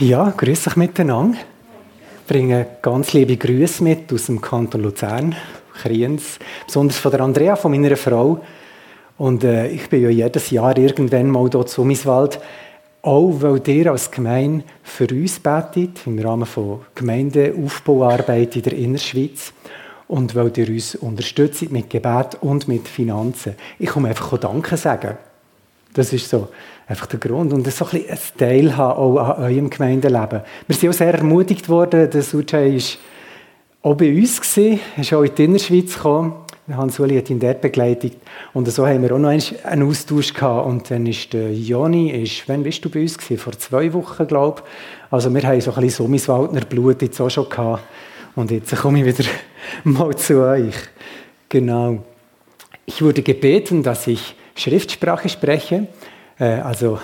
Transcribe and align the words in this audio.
Ja, 0.00 0.30
grüß 0.30 0.68
euch 0.68 0.76
miteinander. 0.76 1.38
Ich 2.20 2.26
bringe 2.32 2.66
ganz 2.82 3.12
liebe 3.14 3.36
Grüße 3.36 3.82
mit 3.82 4.12
aus 4.12 4.26
dem 4.26 4.40
Kanton 4.40 4.82
Luzern, 4.82 5.34
Kriens, 5.74 6.38
besonders 6.64 6.98
von 6.98 7.10
der 7.10 7.22
Andrea, 7.22 7.56
von 7.56 7.72
meiner 7.72 7.96
Frau. 7.96 8.40
Und 9.16 9.42
äh, 9.42 9.66
ich 9.66 9.88
bin 9.88 10.02
ja 10.04 10.08
jedes 10.08 10.50
Jahr 10.50 10.78
irgendwann 10.78 11.28
mal 11.28 11.50
hier 11.50 11.66
zu 11.66 11.82
Miswald, 11.82 12.38
auch 13.02 13.32
weil 13.40 13.60
ihr 13.66 13.90
als 13.90 14.08
Gemeinde 14.08 14.62
für 14.84 15.08
uns 15.08 15.40
betet, 15.40 16.06
im 16.06 16.20
Rahmen 16.20 16.46
von 16.46 16.82
Gemeindeaufbauarbeit 16.94 18.54
in 18.54 18.62
der 18.62 18.74
Innerschweiz 18.74 19.52
und 20.06 20.36
weil 20.36 20.52
ihr 20.58 20.68
uns 20.68 20.94
unterstützt 20.94 21.72
mit 21.72 21.90
Gebet 21.90 22.36
und 22.40 22.68
mit 22.68 22.86
Finanzen. 22.86 23.56
Ich 23.80 23.88
komme 23.88 24.10
einfach 24.10 24.32
auch 24.32 24.38
Danke 24.38 24.76
sagen. 24.76 25.18
Das 25.92 26.12
ist 26.12 26.28
so 26.28 26.48
einfach 26.86 27.06
der 27.06 27.18
Grund. 27.18 27.52
Und 27.52 27.70
so 27.70 27.84
ein 27.86 27.90
bisschen 27.90 28.10
ein 28.10 28.18
Teilhaben 28.38 28.98
auch 28.98 29.16
an 29.16 29.42
eurem 29.44 29.70
Gemeindeleben. 29.70 30.42
Wir 30.66 30.76
sind 30.76 30.90
auch 30.90 30.94
sehr 30.94 31.14
ermutigt 31.14 31.68
worden. 31.68 32.10
Der 32.10 32.22
Sujay 32.22 32.74
war 32.74 33.90
auch 33.90 33.96
bei 33.96 34.14
uns, 34.14 34.40
gewesen, 34.40 34.80
ist 34.96 35.12
auch 35.12 35.22
in 35.22 35.34
die 35.34 35.44
Innerschweiz 35.44 35.94
gekommen. 35.94 36.34
Hans-Uli 36.70 37.16
hat 37.16 37.30
ihn 37.30 37.40
dort 37.40 37.60
begleitet. 37.60 38.14
Und 38.52 38.70
so 38.70 38.86
haben 38.86 39.02
wir 39.02 39.14
auch 39.14 39.18
noch 39.18 39.30
einen 39.30 39.82
Austausch 39.84 40.34
gehabt. 40.34 40.66
Und 40.66 40.90
dann 40.90 41.06
ist 41.06 41.32
der 41.32 41.52
Joni, 41.52 42.10
ist, 42.10 42.46
wann 42.48 42.62
bist 42.62 42.84
du 42.84 42.90
bei 42.90 43.00
uns 43.00 43.16
gewesen? 43.16 43.38
Vor 43.38 43.52
zwei 43.54 43.92
Wochen, 43.94 44.26
glaube 44.26 44.62
ich. 44.62 45.12
Also 45.12 45.32
wir 45.32 45.42
haben 45.42 45.60
so 45.60 45.70
ein 45.70 45.80
bisschen 45.80 46.04
Summiswaldner 46.04 46.60
Blut 46.62 47.00
jetzt 47.00 47.20
auch 47.20 47.30
schon 47.30 47.48
gehabt. 47.48 47.84
Und 48.34 48.50
jetzt 48.50 48.74
komme 48.76 48.98
ich 49.00 49.06
wieder 49.06 49.28
mal 49.84 50.14
zu 50.16 50.42
euch. 50.42 50.74
Genau. 51.48 52.04
Ich 52.84 53.00
wurde 53.02 53.22
gebeten, 53.22 53.82
dass 53.82 54.06
ich 54.06 54.34
Schriftsprache 54.58 55.28
spreche. 55.28 55.86
Äh, 56.38 56.44
also, 56.44 56.98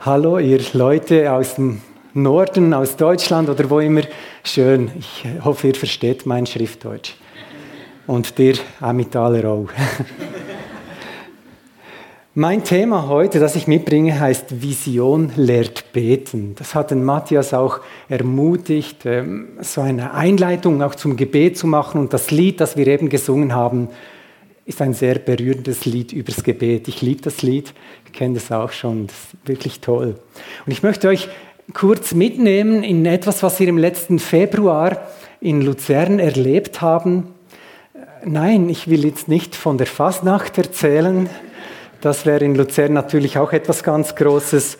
hallo, 0.00 0.38
ihr 0.38 0.60
Leute 0.74 1.32
aus 1.32 1.54
dem 1.54 1.80
Norden, 2.12 2.74
aus 2.74 2.94
Deutschland 2.96 3.48
oder 3.48 3.70
wo 3.70 3.80
immer. 3.80 4.02
Schön. 4.44 4.90
Ich 4.98 5.24
hoffe, 5.42 5.68
ihr 5.68 5.74
versteht 5.74 6.26
mein 6.26 6.44
Schriftdeutsch. 6.44 7.14
Und 8.06 8.36
dir, 8.36 8.54
Amitaler 8.80 9.48
auch. 9.48 9.68
Mein 12.34 12.62
Thema 12.62 13.08
heute, 13.08 13.40
das 13.40 13.56
ich 13.56 13.66
mitbringe, 13.66 14.20
heißt 14.20 14.62
Vision 14.62 15.32
lehrt 15.36 15.92
beten. 15.92 16.54
Das 16.56 16.74
hat 16.74 16.90
den 16.90 17.02
Matthias 17.02 17.52
auch 17.54 17.80
ermutigt, 18.08 19.04
ähm, 19.04 19.58
so 19.60 19.80
eine 19.80 20.14
Einleitung 20.14 20.82
auch 20.82 20.94
zum 20.94 21.16
Gebet 21.16 21.58
zu 21.58 21.66
machen. 21.66 22.00
Und 22.00 22.12
das 22.12 22.30
Lied, 22.30 22.60
das 22.60 22.76
wir 22.76 22.86
eben 22.86 23.08
gesungen 23.08 23.54
haben, 23.54 23.88
ist 24.70 24.80
ein 24.80 24.94
sehr 24.94 25.18
berührendes 25.18 25.84
Lied 25.84 26.12
übers 26.12 26.44
Gebet. 26.44 26.86
Ich 26.86 27.02
liebe 27.02 27.20
das 27.22 27.42
Lied, 27.42 27.74
ich 28.06 28.12
kenne 28.12 28.34
das 28.34 28.52
auch 28.52 28.70
schon, 28.70 29.08
das 29.08 29.16
ist 29.16 29.48
wirklich 29.48 29.80
toll. 29.80 30.14
Und 30.64 30.72
ich 30.72 30.84
möchte 30.84 31.08
euch 31.08 31.28
kurz 31.74 32.14
mitnehmen 32.14 32.84
in 32.84 33.04
etwas, 33.04 33.42
was 33.42 33.58
wir 33.58 33.66
im 33.66 33.78
letzten 33.78 34.20
Februar 34.20 35.08
in 35.40 35.60
Luzern 35.60 36.20
erlebt 36.20 36.80
haben. 36.80 37.34
Nein, 38.24 38.68
ich 38.68 38.88
will 38.88 39.04
jetzt 39.04 39.26
nicht 39.26 39.56
von 39.56 39.76
der 39.76 39.88
Fasnacht 39.88 40.56
erzählen, 40.56 41.28
das 42.00 42.24
wäre 42.24 42.44
in 42.44 42.54
Luzern 42.54 42.92
natürlich 42.92 43.38
auch 43.38 43.52
etwas 43.52 43.82
ganz 43.82 44.14
Großes, 44.14 44.78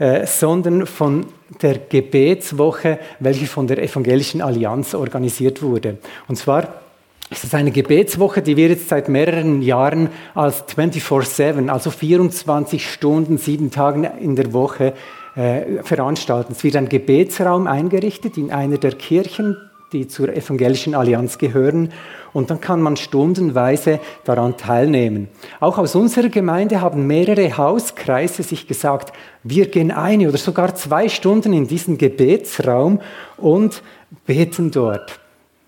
äh, 0.00 0.26
sondern 0.26 0.84
von 0.86 1.26
der 1.62 1.78
Gebetswoche, 1.78 2.98
welche 3.20 3.46
von 3.46 3.68
der 3.68 3.80
Evangelischen 3.80 4.42
Allianz 4.42 4.94
organisiert 4.94 5.62
wurde. 5.62 5.98
Und 6.26 6.36
zwar 6.36 6.87
es 7.30 7.44
ist 7.44 7.54
eine 7.54 7.70
Gebetswoche, 7.70 8.40
die 8.40 8.56
wir 8.56 8.68
jetzt 8.68 8.88
seit 8.88 9.08
mehreren 9.08 9.60
Jahren 9.60 10.08
als 10.34 10.64
24-7, 10.66 11.68
also 11.68 11.90
24 11.90 12.90
Stunden, 12.90 13.36
sieben 13.36 13.70
Tage 13.70 14.12
in 14.20 14.34
der 14.34 14.54
Woche 14.54 14.94
äh, 15.34 15.82
veranstalten. 15.82 16.52
Es 16.52 16.64
wird 16.64 16.76
ein 16.76 16.88
Gebetsraum 16.88 17.66
eingerichtet 17.66 18.38
in 18.38 18.50
einer 18.50 18.78
der 18.78 18.92
Kirchen, 18.92 19.58
die 19.92 20.08
zur 20.08 20.30
Evangelischen 20.30 20.94
Allianz 20.94 21.36
gehören. 21.36 21.92
Und 22.32 22.50
dann 22.50 22.60
kann 22.60 22.80
man 22.80 22.96
stundenweise 22.96 24.00
daran 24.24 24.56
teilnehmen. 24.56 25.28
Auch 25.60 25.76
aus 25.76 25.94
unserer 25.94 26.28
Gemeinde 26.28 26.80
haben 26.80 27.06
mehrere 27.06 27.56
Hauskreise 27.56 28.42
sich 28.42 28.66
gesagt, 28.66 29.12
wir 29.42 29.66
gehen 29.66 29.90
eine 29.90 30.28
oder 30.28 30.38
sogar 30.38 30.74
zwei 30.74 31.08
Stunden 31.08 31.52
in 31.52 31.66
diesen 31.66 31.98
Gebetsraum 31.98 33.00
und 33.36 33.82
beten 34.26 34.70
dort. 34.70 35.20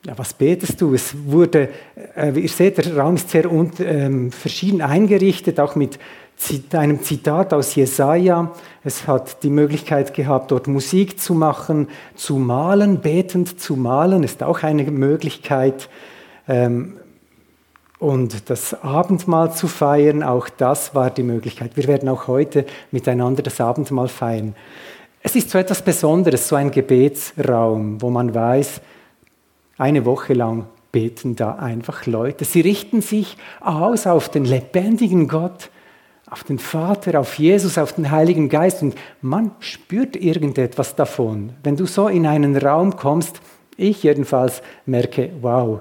Ja, 0.06 0.16
was 0.16 0.32
betest 0.32 0.80
du? 0.80 0.94
Es 0.94 1.14
wurde, 1.26 1.68
äh, 2.16 2.30
ihr 2.30 2.48
seht, 2.48 2.78
der 2.78 2.96
Raum 2.96 3.16
ist 3.16 3.28
sehr 3.28 3.52
un, 3.52 3.70
ähm, 3.80 4.32
verschieden 4.32 4.80
eingerichtet, 4.80 5.60
auch 5.60 5.74
mit 5.74 5.98
einem 6.72 7.02
Zitat 7.02 7.52
aus 7.52 7.74
Jesaja. 7.74 8.50
Es 8.82 9.06
hat 9.06 9.42
die 9.42 9.50
Möglichkeit 9.50 10.14
gehabt, 10.14 10.52
dort 10.52 10.68
Musik 10.68 11.20
zu 11.20 11.34
machen, 11.34 11.88
zu 12.14 12.36
malen, 12.36 13.02
betend 13.02 13.60
zu 13.60 13.76
malen, 13.76 14.22
ist 14.22 14.42
auch 14.42 14.62
eine 14.62 14.84
Möglichkeit. 14.84 15.90
Ähm, 16.48 16.96
und 17.98 18.48
das 18.48 18.82
Abendmahl 18.82 19.52
zu 19.52 19.68
feiern, 19.68 20.22
auch 20.22 20.48
das 20.48 20.94
war 20.94 21.10
die 21.10 21.22
Möglichkeit. 21.22 21.76
Wir 21.76 21.86
werden 21.86 22.08
auch 22.08 22.26
heute 22.26 22.64
miteinander 22.90 23.42
das 23.42 23.60
Abendmahl 23.60 24.08
feiern. 24.08 24.54
Es 25.22 25.36
ist 25.36 25.50
so 25.50 25.58
etwas 25.58 25.82
Besonderes, 25.82 26.48
so 26.48 26.56
ein 26.56 26.70
Gebetsraum, 26.70 28.00
wo 28.00 28.08
man 28.08 28.34
weiß, 28.34 28.80
eine 29.80 30.04
Woche 30.04 30.34
lang 30.34 30.66
beten 30.92 31.36
da 31.36 31.54
einfach 31.54 32.06
Leute. 32.06 32.44
Sie 32.44 32.60
richten 32.60 33.00
sich 33.00 33.36
aus 33.60 34.06
auf 34.06 34.28
den 34.28 34.44
lebendigen 34.44 35.26
Gott, 35.26 35.70
auf 36.28 36.44
den 36.44 36.58
Vater, 36.58 37.18
auf 37.18 37.38
Jesus, 37.38 37.78
auf 37.78 37.94
den 37.94 38.10
Heiligen 38.10 38.48
Geist 38.48 38.82
und 38.82 38.94
man 39.22 39.52
spürt 39.60 40.16
irgendetwas 40.16 40.96
davon. 40.96 41.54
Wenn 41.62 41.76
du 41.76 41.86
so 41.86 42.08
in 42.08 42.26
einen 42.26 42.56
Raum 42.56 42.96
kommst, 42.96 43.40
ich 43.76 44.02
jedenfalls 44.02 44.62
merke, 44.86 45.30
wow, 45.40 45.80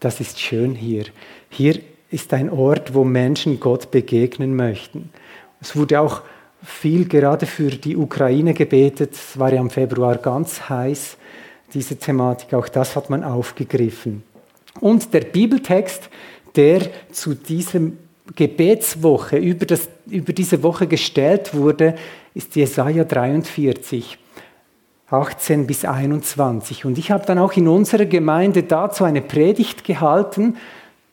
das 0.00 0.20
ist 0.20 0.40
schön 0.40 0.74
hier. 0.74 1.04
Hier 1.50 1.78
ist 2.10 2.32
ein 2.32 2.50
Ort, 2.50 2.94
wo 2.94 3.04
Menschen 3.04 3.60
Gott 3.60 3.90
begegnen 3.90 4.56
möchten. 4.56 5.10
Es 5.60 5.76
wurde 5.76 6.00
auch 6.00 6.22
viel 6.62 7.06
gerade 7.06 7.46
für 7.46 7.70
die 7.70 7.96
Ukraine 7.96 8.54
gebetet. 8.54 9.12
Es 9.12 9.38
war 9.38 9.52
ja 9.52 9.60
im 9.60 9.70
Februar 9.70 10.16
ganz 10.16 10.68
heiß 10.68 11.18
diese 11.74 11.96
Thematik, 11.96 12.54
auch 12.54 12.68
das 12.68 12.96
hat 12.96 13.10
man 13.10 13.24
aufgegriffen. 13.24 14.22
Und 14.80 15.12
der 15.12 15.20
Bibeltext, 15.20 16.08
der 16.56 16.82
zu 17.12 17.34
dieser 17.34 17.80
Gebetswoche, 18.34 19.36
über, 19.36 19.66
das, 19.66 19.88
über 20.06 20.32
diese 20.32 20.62
Woche 20.62 20.86
gestellt 20.86 21.54
wurde, 21.54 21.94
ist 22.34 22.56
Jesaja 22.56 23.04
43. 23.04 24.18
18 25.10 25.66
bis 25.66 25.84
21. 25.84 26.84
Und 26.86 26.98
ich 26.98 27.10
habe 27.10 27.26
dann 27.26 27.38
auch 27.38 27.52
in 27.52 27.68
unserer 27.68 28.06
Gemeinde 28.06 28.62
dazu 28.62 29.04
eine 29.04 29.20
Predigt 29.20 29.84
gehalten. 29.84 30.56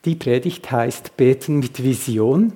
Die 0.06 0.16
Predigt 0.16 0.72
heißt 0.72 1.18
Beten 1.18 1.60
mit 1.60 1.84
Vision. 1.84 2.54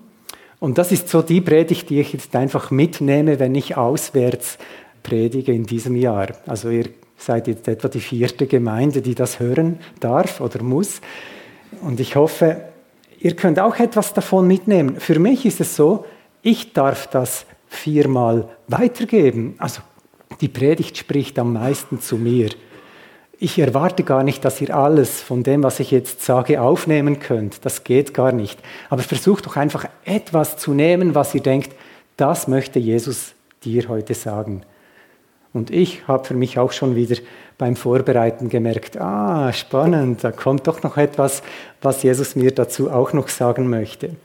Und 0.59 0.77
das 0.77 0.91
ist 0.91 1.09
so 1.09 1.21
die 1.21 1.41
Predigt, 1.41 1.89
die 1.89 1.99
ich 1.99 2.13
jetzt 2.13 2.35
einfach 2.35 2.71
mitnehme, 2.71 3.39
wenn 3.39 3.53
ich 3.53 3.77
auswärts 3.77 4.57
predige 5.03 5.51
in 5.51 5.65
diesem 5.65 5.95
Jahr. 5.95 6.29
Also 6.47 6.69
ihr 6.69 6.85
seid 7.25 7.47
jetzt 7.47 7.67
etwa 7.67 7.87
die 7.87 7.99
vierte 7.99 8.45
Gemeinde, 8.45 9.01
die 9.01 9.15
das 9.15 9.39
hören 9.39 9.79
darf 9.99 10.41
oder 10.41 10.61
muss. 10.61 11.01
Und 11.81 11.99
ich 11.99 12.15
hoffe, 12.15 12.61
ihr 13.19 13.35
könnt 13.35 13.59
auch 13.59 13.77
etwas 13.79 14.13
davon 14.13 14.47
mitnehmen. 14.47 14.99
Für 14.99 15.17
mich 15.17 15.45
ist 15.45 15.59
es 15.59 15.75
so, 15.75 16.05
ich 16.43 16.73
darf 16.73 17.07
das 17.07 17.47
viermal 17.67 18.47
weitergeben. 18.67 19.55
Also 19.57 19.81
die 20.39 20.47
Predigt 20.47 20.97
spricht 20.97 21.39
am 21.39 21.53
meisten 21.53 21.99
zu 21.99 22.17
mir. 22.17 22.49
Ich 23.39 23.57
erwarte 23.57 24.03
gar 24.03 24.23
nicht, 24.23 24.45
dass 24.45 24.61
ihr 24.61 24.75
alles 24.75 25.21
von 25.21 25.43
dem, 25.43 25.63
was 25.63 25.79
ich 25.79 25.91
jetzt 25.91 26.21
sage, 26.21 26.61
aufnehmen 26.61 27.19
könnt. 27.19 27.65
Das 27.65 27.83
geht 27.83 28.13
gar 28.13 28.31
nicht. 28.31 28.59
Aber 28.89 29.01
versucht 29.01 29.47
doch 29.47 29.57
einfach 29.57 29.85
etwas 30.05 30.57
zu 30.57 30.73
nehmen, 30.73 31.15
was 31.15 31.33
ihr 31.33 31.41
denkt, 31.41 31.75
das 32.17 32.47
möchte 32.47 32.79
Jesus 32.79 33.33
dir 33.63 33.89
heute 33.89 34.13
sagen. 34.13 34.61
Und 35.55 35.71
ich 35.71 36.05
habe 36.05 36.25
für 36.25 36.33
mich 36.33 36.59
auch 36.59 36.73
schon 36.73 36.97
wieder 36.97 37.15
beim 37.57 37.77
Vorbereiten 37.77 38.49
gemerkt, 38.49 38.99
ah, 38.99 39.53
spannend, 39.53 40.21
da 40.21 40.33
kommt 40.33 40.67
doch 40.67 40.83
noch 40.83 40.97
etwas, 40.97 41.43
was 41.81 42.03
Jesus 42.03 42.35
mir 42.35 42.51
dazu 42.51 42.91
auch 42.91 43.13
noch 43.13 43.29
sagen 43.29 43.69
möchte. 43.69 44.17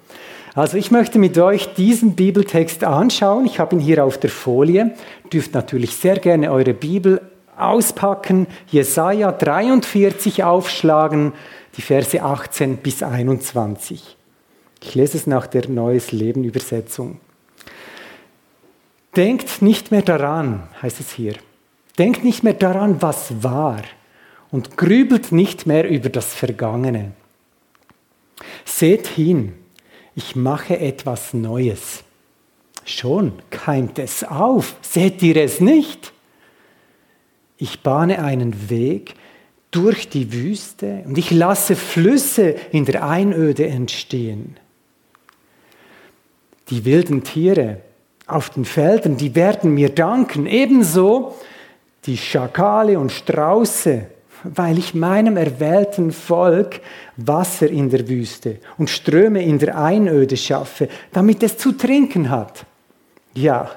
Also 0.57 0.77
ich 0.77 0.91
möchte 0.91 1.21
mit 1.21 1.39
euch 1.39 1.73
diesen 1.75 2.17
Bibeltext 2.17 2.83
anschauen. 2.83 3.47
Ich 3.47 3.61
habe 3.61 3.77
ihn 3.77 3.81
hier 3.81 4.05
auf 4.05 4.19
der 4.19 4.31
Folie. 4.31 4.91
Dürft 5.33 5.55
natürlich 5.55 5.95
sehr 5.95 6.19
gerne 6.19 6.51
eure 6.51 6.75
Bibel 6.75 7.21
auspacken, 7.57 8.49
Jesaja 8.67 9.31
43 9.31 10.43
aufschlagen, 10.43 11.33
die 11.77 11.83
Verse 11.83 12.21
18 12.21 12.79
bis 12.79 13.05
21. 13.05 14.17
Ich 14.83 14.95
lese 14.97 15.17
es 15.17 15.29
nach 15.29 15.47
der 15.47 15.69
Neues 15.69 16.11
Leben 16.11 16.43
Übersetzung. 16.43 17.21
Denkt 19.17 19.63
nicht 19.63 19.91
mehr 19.91 20.03
daran, 20.03 20.69
heißt 20.83 21.01
es 21.01 21.13
hier. 21.13 21.35
Denkt 21.99 22.25
nicht 22.25 22.43
mehr 22.43 22.55
daran, 22.55 23.03
was 23.03 23.43
war 23.43 23.83
und 24.51 24.77
grübelt 24.77 25.33
nicht 25.33 25.67
mehr 25.67 25.89
über 25.89 26.09
das 26.09 26.35
Vergangene. 26.35 27.13
Seht 28.65 29.07
hin, 29.07 29.55
ich 30.15 30.37
mache 30.37 30.79
etwas 30.79 31.35
Neues. 31.35 32.05
Schon 32.85 33.33
keimt 33.51 33.99
es 33.99 34.25
auf, 34.25 34.77
seht 34.81 35.23
ihr 35.23 35.37
es 35.37 35.61
nicht? 35.61 36.13
ich 37.61 37.81
bahne 37.81 38.25
einen 38.25 38.71
Weg 38.71 39.15
durch 39.71 40.09
die 40.09 40.33
Wüste 40.33 41.05
und 41.07 41.17
ich 41.19 41.31
lasse 41.31 41.77
Flüsse 41.77 42.57
in 42.73 42.87
der 42.87 43.07
Einöde 43.07 43.69
entstehen. 43.69 44.57
Die 46.71 46.85
wilden 46.85 47.23
Tiere 47.23 47.83
auf 48.33 48.51
den 48.51 48.65
Feldern, 48.65 49.17
die 49.17 49.35
werden 49.35 49.75
mir 49.75 49.91
danken, 49.91 50.47
ebenso 50.47 51.35
die 52.07 52.17
Schakale 52.17 52.99
und 52.99 53.13
Strauße, 53.13 54.07
weil 54.45 54.79
ich 54.79 54.95
meinem 54.95 55.37
erwählten 55.37 56.13
Volk 56.13 56.81
Wasser 57.17 57.69
in 57.69 57.91
der 57.91 58.09
Wüste 58.09 58.59
und 58.79 58.89
Ströme 58.89 59.45
in 59.45 59.59
der 59.59 59.79
Einöde 59.79 60.37
schaffe, 60.37 60.89
damit 61.13 61.43
es 61.43 61.59
zu 61.59 61.73
trinken 61.73 62.31
hat. 62.31 62.65
Ja, 63.35 63.71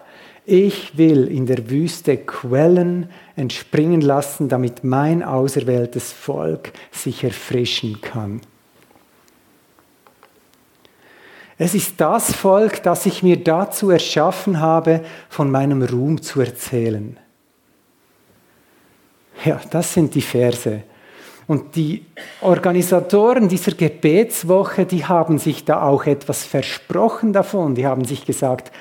ich 0.45 0.97
will 0.97 1.27
in 1.27 1.45
der 1.45 1.69
Wüste 1.69 2.17
Quellen 2.17 3.09
entspringen 3.35 4.01
lassen, 4.01 4.49
damit 4.49 4.83
mein 4.83 5.23
auserwähltes 5.23 6.11
Volk 6.11 6.73
sich 6.91 7.23
erfrischen 7.23 8.01
kann. 8.01 8.41
Es 11.57 11.75
ist 11.75 12.01
das 12.01 12.33
Volk, 12.33 12.83
das 12.83 13.05
ich 13.05 13.23
mir 13.23 13.43
dazu 13.43 13.89
erschaffen 13.89 14.59
habe, 14.59 15.03
von 15.29 15.51
meinem 15.51 15.83
Ruhm 15.83 16.21
zu 16.21 16.41
erzählen. 16.41 17.17
Ja, 19.45 19.59
das 19.69 19.93
sind 19.93 20.15
die 20.15 20.21
Verse. 20.21 20.83
Und 21.45 21.75
die 21.75 22.05
Organisatoren 22.41 23.49
dieser 23.49 23.73
Gebetswoche, 23.73 24.85
die 24.85 25.05
haben 25.05 25.37
sich 25.37 25.65
da 25.65 25.81
auch 25.81 26.05
etwas 26.05 26.43
versprochen 26.45 27.33
davon. 27.33 27.75
Die 27.75 27.85
haben 27.85 28.05
sich 28.05 28.25
gesagt, 28.25 28.71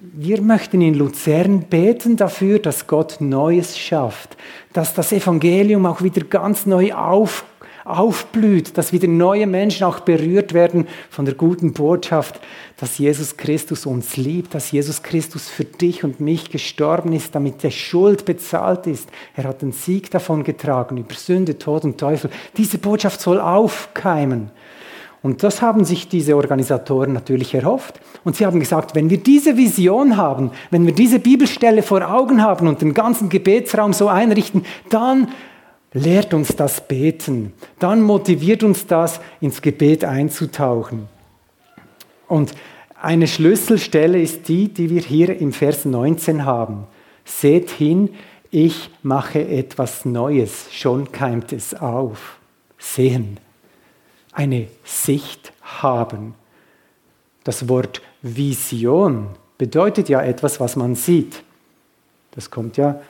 wir 0.00 0.40
möchten 0.40 0.80
in 0.80 0.94
Luzern 0.94 1.60
beten 1.62 2.16
dafür, 2.16 2.58
dass 2.58 2.86
Gott 2.86 3.18
Neues 3.20 3.78
schafft, 3.78 4.36
dass 4.72 4.94
das 4.94 5.12
Evangelium 5.12 5.86
auch 5.86 6.02
wieder 6.02 6.24
ganz 6.24 6.66
neu 6.66 6.92
auf, 6.92 7.44
aufblüht, 7.84 8.76
dass 8.78 8.92
wieder 8.92 9.08
neue 9.08 9.46
Menschen 9.46 9.84
auch 9.84 10.00
berührt 10.00 10.54
werden 10.54 10.86
von 11.10 11.24
der 11.24 11.34
guten 11.34 11.72
Botschaft, 11.72 12.40
dass 12.76 12.98
Jesus 12.98 13.36
Christus 13.36 13.86
uns 13.86 14.16
liebt, 14.16 14.54
dass 14.54 14.70
Jesus 14.70 15.02
Christus 15.02 15.48
für 15.48 15.64
dich 15.64 16.04
und 16.04 16.20
mich 16.20 16.50
gestorben 16.50 17.12
ist, 17.12 17.34
damit 17.34 17.62
der 17.62 17.70
Schuld 17.70 18.24
bezahlt 18.24 18.86
ist. 18.86 19.08
Er 19.36 19.44
hat 19.44 19.62
den 19.62 19.72
Sieg 19.72 20.10
davon 20.10 20.44
getragen 20.44 20.96
über 20.96 21.14
Sünde, 21.14 21.58
Tod 21.58 21.84
und 21.84 21.98
Teufel. 21.98 22.30
Diese 22.56 22.78
Botschaft 22.78 23.20
soll 23.20 23.40
aufkeimen. 23.40 24.50
Und 25.22 25.44
das 25.44 25.62
haben 25.62 25.84
sich 25.84 26.08
diese 26.08 26.36
Organisatoren 26.36 27.12
natürlich 27.12 27.54
erhofft. 27.54 28.00
Und 28.24 28.36
sie 28.36 28.44
haben 28.44 28.58
gesagt, 28.58 28.96
wenn 28.96 29.08
wir 29.08 29.18
diese 29.18 29.56
Vision 29.56 30.16
haben, 30.16 30.50
wenn 30.70 30.84
wir 30.84 30.94
diese 30.94 31.20
Bibelstelle 31.20 31.82
vor 31.82 32.12
Augen 32.12 32.42
haben 32.42 32.66
und 32.66 32.82
den 32.82 32.92
ganzen 32.92 33.28
Gebetsraum 33.28 33.92
so 33.92 34.08
einrichten, 34.08 34.64
dann 34.90 35.28
lehrt 35.92 36.34
uns 36.34 36.56
das 36.56 36.86
Beten. 36.86 37.52
Dann 37.78 38.02
motiviert 38.02 38.62
uns 38.62 38.86
das, 38.86 39.20
ins 39.40 39.62
Gebet 39.62 40.04
einzutauchen. 40.04 41.08
Und 42.28 42.54
eine 43.00 43.26
Schlüsselstelle 43.26 44.20
ist 44.20 44.48
die, 44.48 44.68
die 44.68 44.90
wir 44.90 45.02
hier 45.02 45.38
im 45.38 45.52
Vers 45.52 45.84
19 45.84 46.44
haben. 46.44 46.86
Seht 47.24 47.70
hin, 47.70 48.10
ich 48.50 48.90
mache 49.02 49.46
etwas 49.46 50.04
Neues, 50.04 50.66
schon 50.70 51.12
keimt 51.12 51.52
es 51.52 51.74
auf. 51.74 52.38
Sehen 52.78 53.38
eine 54.32 54.68
Sicht 54.82 55.52
haben. 55.60 56.34
Das 57.44 57.68
Wort 57.68 58.02
Vision 58.22 59.28
bedeutet 59.58 60.08
ja 60.08 60.22
etwas, 60.22 60.58
was 60.58 60.74
man 60.76 60.94
sieht. 60.94 61.42
Das 62.32 62.50
kommt 62.50 62.76
ja 62.76 63.00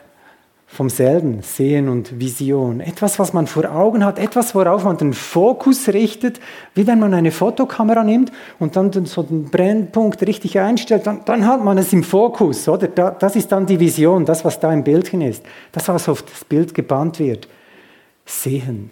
vom 0.65 0.89
selben, 0.89 1.43
Sehen 1.43 1.87
und 1.87 2.19
Vision. 2.19 2.79
Etwas, 2.79 3.19
was 3.19 3.31
man 3.31 3.45
vor 3.45 3.65
Augen 3.71 4.03
hat, 4.03 4.17
etwas, 4.17 4.55
worauf 4.55 4.83
man 4.85 4.97
den 4.97 5.13
Fokus 5.13 5.87
richtet, 5.87 6.39
wie 6.73 6.87
wenn 6.87 6.99
man 6.99 7.13
eine 7.13 7.31
Fotokamera 7.31 8.03
nimmt 8.03 8.31
und 8.59 8.75
dann 8.75 8.91
so 9.05 9.21
den 9.21 9.51
Brennpunkt 9.51 10.25
richtig 10.25 10.59
einstellt, 10.59 11.05
dann, 11.05 11.21
dann 11.25 11.45
hat 11.45 11.63
man 11.63 11.77
es 11.77 11.93
im 11.93 12.03
Fokus, 12.03 12.67
oder? 12.67 12.87
Das 12.87 13.35
ist 13.35 13.51
dann 13.51 13.67
die 13.67 13.79
Vision, 13.79 14.25
das, 14.25 14.43
was 14.43 14.59
da 14.59 14.73
im 14.73 14.83
Bildchen 14.83 15.21
ist, 15.21 15.43
das, 15.71 15.87
was 15.89 16.09
auf 16.09 16.23
das 16.23 16.43
Bild 16.43 16.73
gebannt 16.73 17.19
wird. 17.19 17.47
Sehen. 18.25 18.89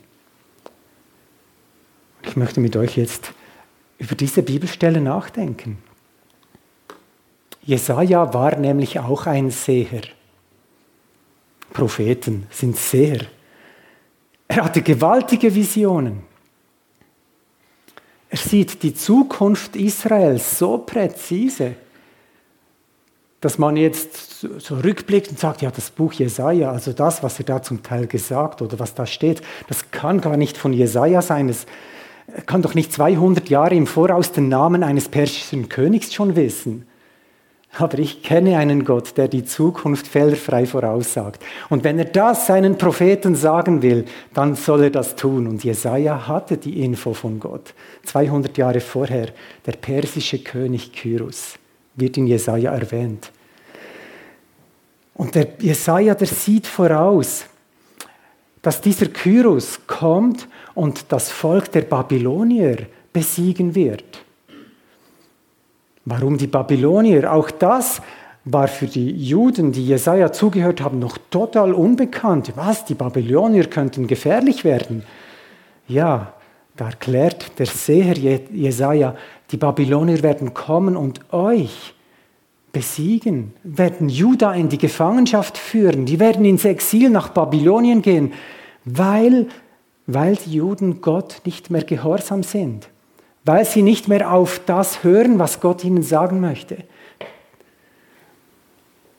Ich 2.24 2.36
möchte 2.36 2.60
mit 2.60 2.76
euch 2.76 2.98
jetzt 2.98 3.34
über 3.98 4.16
diese 4.16 4.44
Bibelstelle 4.44 5.02
nachdenken. 5.02 5.78
Jesaja 7.64 8.34
war 8.34 8.58
nämlich 8.58 9.00
auch 9.00 9.26
ein 9.26 9.52
Seher. 9.52 10.02
Propheten 11.74 12.48
sind 12.50 12.78
Seher. 12.78 13.26
Er 14.48 14.66
hatte 14.66 14.82
gewaltige 14.82 15.54
Visionen. 15.54 16.24
Er 18.30 18.38
sieht 18.38 18.84
die 18.84 18.94
Zukunft 18.94 19.76
Israels 19.76 20.58
so 20.58 20.78
präzise, 20.78 21.76
dass 23.42 23.58
man 23.58 23.76
jetzt 23.76 24.40
so 24.40 24.76
rückblickt 24.76 25.30
und 25.30 25.40
sagt, 25.40 25.62
ja, 25.62 25.72
das 25.72 25.90
Buch 25.90 26.14
Jesaja, 26.14 26.72
also 26.72 26.94
das, 26.94 27.24
was 27.24 27.40
er 27.40 27.46
da 27.46 27.62
zum 27.62 27.82
Teil 27.82 28.08
gesagt 28.08 28.62
oder 28.62 28.80
was 28.80 28.94
da 28.94 29.06
steht, 29.06 29.42
das 29.68 29.92
kann 29.92 30.22
gar 30.22 30.38
nicht 30.38 30.58
von 30.58 30.74
Jesaja 30.74 31.22
sein. 31.22 31.50
Es 31.50 31.66
kann 32.46 32.62
doch 32.62 32.76
nicht 32.76 32.94
200 32.94 33.50
Jahre 33.50 33.76
im 33.76 33.88
Voraus 33.88 34.32
den 34.32 34.48
Namen 34.48 34.84
eines 34.84 35.10
persischen 35.10 35.70
Königs 35.70 36.14
schon 36.14 36.36
wissen. 36.36 36.88
Aber 37.78 38.00
ich 38.00 38.22
kenne 38.22 38.58
einen 38.58 38.84
Gott, 38.84 39.18
der 39.18 39.30
die 39.30 39.46
Zukunft 39.46 40.06
fehlerfrei 40.06 40.66
voraussagt. 40.66 41.42
Und 41.70 41.86
wenn 41.86 41.98
er 42.00 42.06
das 42.06 42.48
seinen 42.48 42.78
Propheten 42.78 43.36
sagen 43.36 43.82
will, 43.82 44.06
dann 44.34 44.56
soll 44.56 44.84
er 44.84 44.90
das 44.90 45.16
tun. 45.16 45.48
Und 45.48 45.64
Jesaja 45.64 46.28
hatte 46.28 46.58
die 46.58 46.84
Info 46.84 47.14
von 47.14 47.40
Gott. 47.40 47.74
200 48.04 48.58
Jahre 48.58 48.82
vorher, 48.82 49.30
der 49.66 49.74
persische 49.74 50.40
König 50.40 50.92
Kyrus 50.92 51.56
wird 51.96 52.18
in 52.18 52.28
Jesaja 52.28 52.74
erwähnt. 52.74 53.32
Und 55.14 55.36
der 55.36 55.48
Jesaja, 55.60 56.14
der 56.16 56.28
sieht 56.28 56.68
voraus, 56.68 57.46
dass 58.62 58.82
dieser 58.82 59.08
Kyrus 59.08 59.80
kommt 59.88 60.48
und 60.74 61.06
das 61.10 61.32
Volk 61.32 61.72
der 61.72 61.82
Babylonier 61.82 62.88
besiegen 63.14 63.76
wird. 63.76 64.24
Warum 66.06 66.38
die 66.38 66.48
Babylonier? 66.48 67.32
Auch 67.32 67.52
das 67.52 68.02
war 68.44 68.68
für 68.68 68.88
die 68.88 69.12
Juden, 69.12 69.72
die 69.72 69.86
Jesaja 69.86 70.32
zugehört 70.32 70.82
haben, 70.82 70.98
noch 70.98 71.18
total 71.30 71.74
unbekannt. 71.74 72.54
Was? 72.56 72.86
Die 72.86 72.96
Babylonier 72.96 73.66
könnten 73.66 74.08
gefährlich 74.08 74.64
werden. 74.64 75.04
Ja, 75.88 76.34
da 76.76 76.86
erklärt 76.86 77.60
der 77.60 77.68
Seher 77.68 78.16
Jesaja, 78.18 79.16
die 79.52 79.58
Babylonier 79.58 80.24
werden 80.24 80.54
kommen 80.54 80.98
und 80.98 81.32
euch 81.34 81.94
besiegen, 82.72 83.54
werden 83.64 84.10
Juda 84.10 84.54
in 84.54 84.70
die 84.70 84.78
Gefangenschaft 84.78 85.58
führen, 85.58 86.06
die 86.06 86.20
werden 86.20 86.46
ins 86.46 86.66
Exil 86.66 87.10
nach 87.10 87.30
Babylonien 87.30 88.02
gehen, 88.02 88.34
weil, 88.86 89.48
weil 90.08 90.38
die 90.38 90.54
Juden 90.54 91.02
Gott 91.02 91.42
nicht 91.46 91.70
mehr 91.70 91.84
gehorsam 91.84 92.44
sind 92.44 92.90
weil 93.44 93.66
sie 93.66 93.82
nicht 93.82 94.08
mehr 94.08 94.32
auf 94.32 94.62
das 94.66 95.04
hören, 95.04 95.40
was 95.40 95.60
Gott 95.60 95.84
ihnen 95.84 96.04
sagen 96.04 96.40
möchte. 96.40 96.78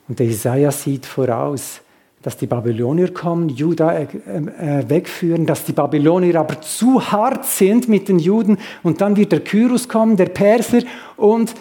Und 0.07 0.19
der 0.19 0.27
Jesaja 0.27 0.71
sieht 0.71 1.05
voraus, 1.05 1.81
dass 2.21 2.37
die 2.37 2.47
Babylonier 2.47 3.13
kommen, 3.13 3.49
Juda 3.49 3.93
äh, 3.93 4.03
äh, 4.05 4.89
wegführen, 4.89 5.45
dass 5.45 5.65
die 5.65 5.73
Babylonier 5.73 6.39
aber 6.39 6.61
zu 6.61 7.11
hart 7.11 7.45
sind 7.45 7.89
mit 7.89 8.07
den 8.07 8.17
Juden 8.17 8.57
und 8.81 9.01
dann 9.01 9.17
wird 9.17 9.33
der 9.33 9.41
Kyrus 9.41 9.89
kommen, 9.89 10.15
der 10.15 10.27
Perser, 10.27 10.81
und 11.17 11.53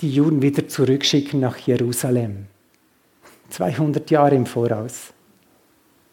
die 0.00 0.10
Juden 0.10 0.40
wieder 0.40 0.68
zurückschicken 0.68 1.40
nach 1.40 1.58
Jerusalem. 1.58 2.46
200 3.50 4.08
Jahre 4.10 4.36
im 4.36 4.46
Voraus. 4.46 5.12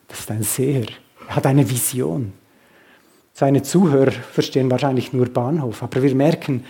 Das 0.08 0.22
ist 0.22 0.32
ein 0.32 0.44
Seher. 0.44 0.86
Er 1.28 1.36
hat 1.36 1.46
eine 1.46 1.70
Vision. 1.70 2.34
Seine 3.38 3.64
Zuhörer 3.64 4.14
verstehen 4.14 4.72
wahrscheinlich 4.72 5.12
nur 5.12 5.26
Bahnhof, 5.26 5.84
aber 5.84 6.02
wir 6.02 6.16
merken, 6.16 6.64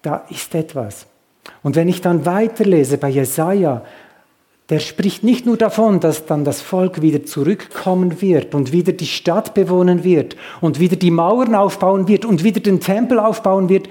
da 0.00 0.24
ist 0.30 0.54
etwas. 0.54 1.06
Und 1.62 1.76
wenn 1.76 1.86
ich 1.86 2.00
dann 2.00 2.24
weiterlese 2.24 2.96
bei 2.96 3.10
Jesaja, 3.10 3.84
der 4.70 4.78
spricht 4.78 5.22
nicht 5.22 5.44
nur 5.44 5.58
davon, 5.58 6.00
dass 6.00 6.24
dann 6.24 6.46
das 6.46 6.62
Volk 6.62 7.02
wieder 7.02 7.26
zurückkommen 7.26 8.22
wird 8.22 8.54
und 8.54 8.72
wieder 8.72 8.92
die 8.92 9.06
Stadt 9.06 9.52
bewohnen 9.52 10.02
wird 10.02 10.34
und 10.62 10.80
wieder 10.80 10.96
die 10.96 11.10
Mauern 11.10 11.54
aufbauen 11.54 12.08
wird 12.08 12.24
und 12.24 12.42
wieder 12.42 12.60
den 12.60 12.80
Tempel 12.80 13.18
aufbauen 13.18 13.68
wird. 13.68 13.90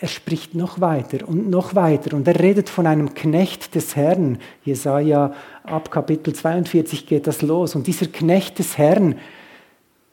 Er 0.00 0.08
spricht 0.08 0.54
noch 0.54 0.80
weiter 0.80 1.28
und 1.28 1.50
noch 1.50 1.74
weiter 1.74 2.16
und 2.16 2.26
er 2.26 2.40
redet 2.40 2.70
von 2.70 2.86
einem 2.86 3.12
Knecht 3.12 3.74
des 3.74 3.94
Herrn. 3.94 4.38
Jesaja 4.64 5.34
ab 5.64 5.90
Kapitel 5.90 6.34
42 6.34 7.06
geht 7.06 7.26
das 7.26 7.42
los. 7.42 7.74
Und 7.74 7.86
dieser 7.86 8.06
Knecht 8.06 8.58
des 8.58 8.78
Herrn, 8.78 9.16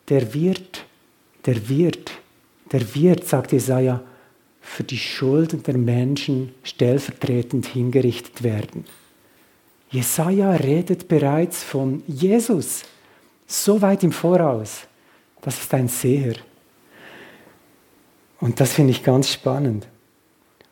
der 0.10 0.34
wird 0.34 0.84
der 1.46 1.70
wird, 1.70 2.12
der 2.72 2.96
wird, 2.96 3.28
sagt 3.28 3.52
Jesaja, 3.52 4.02
für 4.62 4.84
die 4.84 4.98
Schuld 4.98 5.66
der 5.68 5.78
Menschen 5.78 6.54
stellvertretend 6.64 7.66
hingerichtet 7.66 8.44
werden. 8.44 8.86
Jesaja 9.90 10.52
redet 10.52 11.08
bereits 11.08 11.64
von 11.64 12.04
Jesus, 12.06 12.84
so 13.48 13.82
weit 13.82 14.04
im 14.04 14.12
Voraus. 14.12 14.82
Das 15.42 15.60
ist 15.60 15.74
ein 15.74 15.88
Seher. 15.88 16.36
Und 18.40 18.60
das 18.60 18.74
finde 18.74 18.92
ich 18.92 19.04
ganz 19.04 19.32
spannend. 19.32 19.88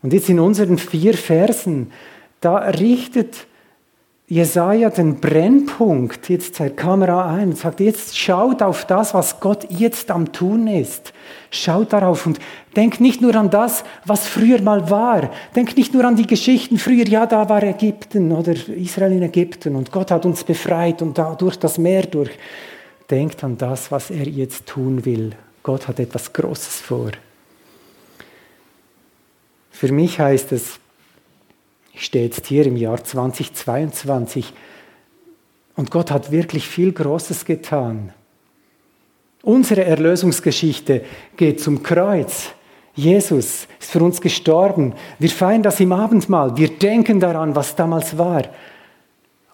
Und 0.04 0.14
jetzt 0.14 0.30
in 0.30 0.40
unseren 0.40 0.78
vier 0.78 1.16
Versen, 1.16 1.92
da 2.40 2.58
richtet 2.58 3.48
Jesaja 4.29 4.89
den 4.89 5.22
Brennpunkt 5.22 6.27
jetzt 6.27 6.55
zur 6.55 6.69
Kamera 6.69 7.34
ein 7.34 7.50
und 7.50 7.57
sagt, 7.57 7.79
jetzt 7.79 8.17
schaut 8.17 8.62
auf 8.62 8.84
das, 8.84 9.13
was 9.13 9.39
Gott 9.39 9.65
jetzt 9.72 10.12
am 10.12 10.34
Tun 10.34 10.67
ist. 10.67 11.13
Schaut 11.50 11.93
darauf 11.93 12.25
und 12.25 12.38
denkt 12.75 13.00
nicht 13.00 13.22
nur 13.22 13.34
an 13.36 13.50
das, 13.50 13.86
was 14.03 14.27
früher 14.27 14.62
mal 14.62 14.89
war. 14.89 15.31
Denkt 15.55 15.77
nicht 15.77 15.93
nur 15.93 16.03
an 16.03 16.17
die 16.17 16.27
Geschichten 16.27 16.77
früher, 16.77 17.07
ja, 17.07 17.25
da 17.25 17.48
war 17.48 17.63
Ägypten 17.63 18.34
oder 18.34 18.51
Israel 18.51 19.13
in 19.13 19.24
Ägypten 19.24 19.77
und 19.77 19.93
Gott 19.93 20.12
hat 20.12 20.25
uns 20.25 20.43
befreit 20.43 21.01
und 21.01 21.17
da 21.17 21.34
durch 21.34 21.57
das 21.57 21.77
Meer 21.77 22.03
durch. 22.05 22.31
Denkt 23.10 23.41
an 23.46 23.57
das, 23.57 23.93
was 23.93 24.12
er 24.12 24.27
jetzt 24.27 24.65
tun 24.65 25.05
will. 25.05 25.31
Gott 25.63 25.88
hat 25.88 26.01
etwas 26.01 26.34
Großes 26.34 26.81
vor. 26.81 27.12
Für 29.72 29.93
mich 29.93 30.19
heißt 30.19 30.51
es, 30.51 30.81
ich 31.98 32.06
stehe 32.06 32.25
jetzt 32.25 32.46
hier 32.46 32.68
im 32.68 32.77
Jahr 32.77 33.04
2022 33.04 34.54
und 35.75 35.89
Gott 35.89 36.12
hat 36.12 36.32
wirklich 36.32 36.68
viel 36.68 36.92
Großes 36.92 37.44
getan. 37.44 38.13
Unsere 39.42 39.84
Erlösungsgeschichte 39.84 41.04
geht 41.38 41.60
zum 41.60 41.82
Kreuz. 41.82 42.50
Jesus 42.94 43.68
ist 43.80 43.92
für 43.92 44.04
uns 44.04 44.22
gestorben. 44.22 44.94
Wir 45.18 45.32
feiern 45.32 45.63
das 45.63 45.80
im 45.80 45.92
Abendmahl. 45.92 46.56
Wir 46.56 46.70
denken 46.70 47.20
daran, 47.20 47.56
was 47.56 47.75
damals 47.75 48.16
war. 48.16 48.44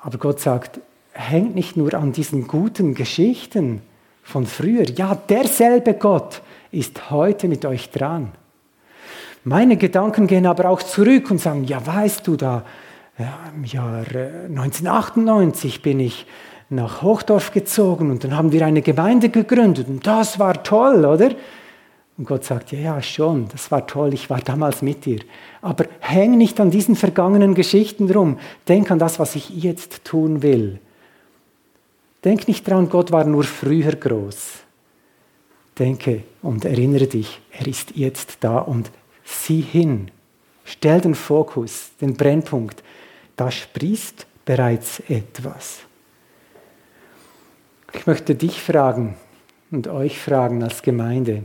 Aber 0.02 0.18
Gott 0.18 0.42
sagt, 0.42 0.82
hängt 1.14 1.56
nicht 1.56 1.78
nur 1.78 1.94
an 1.94 2.12
diesen 2.12 2.48
guten 2.48 2.94
Geschichten 2.94 3.82
von 4.22 4.46
früher. 4.46 4.84
Ja, 4.90 5.16
derselbe 5.16 5.94
Gott 5.94 6.42
ist 6.72 7.10
heute 7.10 7.48
mit 7.48 7.64
euch 7.64 7.90
dran. 7.90 8.34
Meine 9.44 9.78
Gedanken 9.78 10.28
gehen 10.28 10.46
aber 10.46 10.70
auch 10.70 10.82
zurück 10.82 11.30
und 11.30 11.40
sagen, 11.40 11.66
ja, 11.66 11.86
weißt 11.86 12.26
du, 12.28 12.36
da 12.36 12.64
im 13.56 13.66
Jahr 13.66 14.06
1998 14.06 15.76
äh, 15.76 15.80
bin 15.80 16.00
ich 16.00 16.26
nach 16.70 17.02
Hochdorf 17.02 17.52
gezogen 17.52 18.10
und 18.10 18.24
dann 18.24 18.36
haben 18.36 18.52
wir 18.52 18.66
eine 18.66 18.82
Gemeinde 18.82 19.30
gegründet 19.30 19.88
und 19.88 20.08
das 20.08 20.40
war 20.40 20.64
toll, 20.64 21.06
oder? 21.06 21.32
Und 22.18 22.26
Gott 22.26 22.44
sagt, 22.44 22.72
ja, 22.72 22.80
ja, 22.80 23.02
schon, 23.02 23.48
das 23.50 23.72
war 23.72 23.86
toll, 23.88 24.14
ich 24.14 24.30
war 24.30 24.40
damals 24.40 24.82
mit 24.82 25.06
dir. 25.06 25.20
Aber 25.62 25.86
häng 26.00 26.38
nicht 26.38 26.60
an 26.60 26.70
diesen 26.70 26.96
vergangenen 26.96 27.56
Geschichten 27.56 28.10
rum, 28.10 28.38
denk 28.68 28.92
an 28.92 29.00
das, 29.00 29.20
was 29.20 29.36
ich 29.36 29.50
jetzt 29.50 30.06
tun 30.06 30.42
will. 30.42 30.80
Denk 32.24 32.48
nicht 32.48 32.68
dran, 32.68 32.90
Gott 32.90 33.12
war 33.12 33.26
nur 33.26 33.44
früher 33.44 33.94
groß. 33.94 34.60
Denke 35.78 36.24
und 36.44 36.66
erinnere 36.66 37.08
dich, 37.08 37.42
er 37.52 37.68
ist 37.68 37.96
jetzt 37.96 38.38
da 38.42 38.60
und 38.60 38.92
sieh 39.34 39.62
hin, 39.62 40.12
stell 40.64 41.02
den 41.02 41.16
Fokus, 41.16 41.92
den 42.00 42.16
Brennpunkt, 42.16 42.84
da 43.36 43.52
sprießt 43.52 44.26
bereits 44.46 45.00
etwas. 45.08 45.80
Ich 47.94 48.08
möchte 48.08 48.36
dich 48.36 48.62
fragen 48.62 49.16
und 49.72 49.88
euch 49.88 50.20
fragen 50.20 50.64
als 50.64 50.82
Gemeinde, 50.82 51.44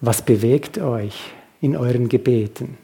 was 0.00 0.22
bewegt 0.22 0.78
euch 0.78 1.32
in 1.60 1.76
euren 1.76 2.08
Gebeten? 2.08 2.78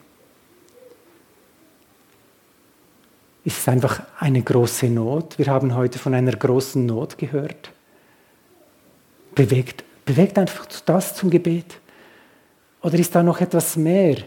Ist 3.44 3.58
es 3.58 3.68
einfach 3.68 4.02
eine 4.18 4.42
große 4.42 4.88
Not? 4.88 5.38
Wir 5.38 5.46
haben 5.46 5.75
heute 5.75 5.98
von 5.98 6.12
einer 6.14 6.32
großen 6.32 6.84
Not 6.84 7.16
gehört. 7.16 7.70
Bewegt, 9.34 9.84
bewegt 10.04 10.36
einfach 10.36 10.66
das 10.84 11.14
zum 11.14 11.30
Gebet. 11.30 11.78
Oder 12.87 13.00
ist 13.00 13.16
da 13.16 13.25
noch 13.25 13.40
etwas 13.40 13.75
mehr, 13.75 14.19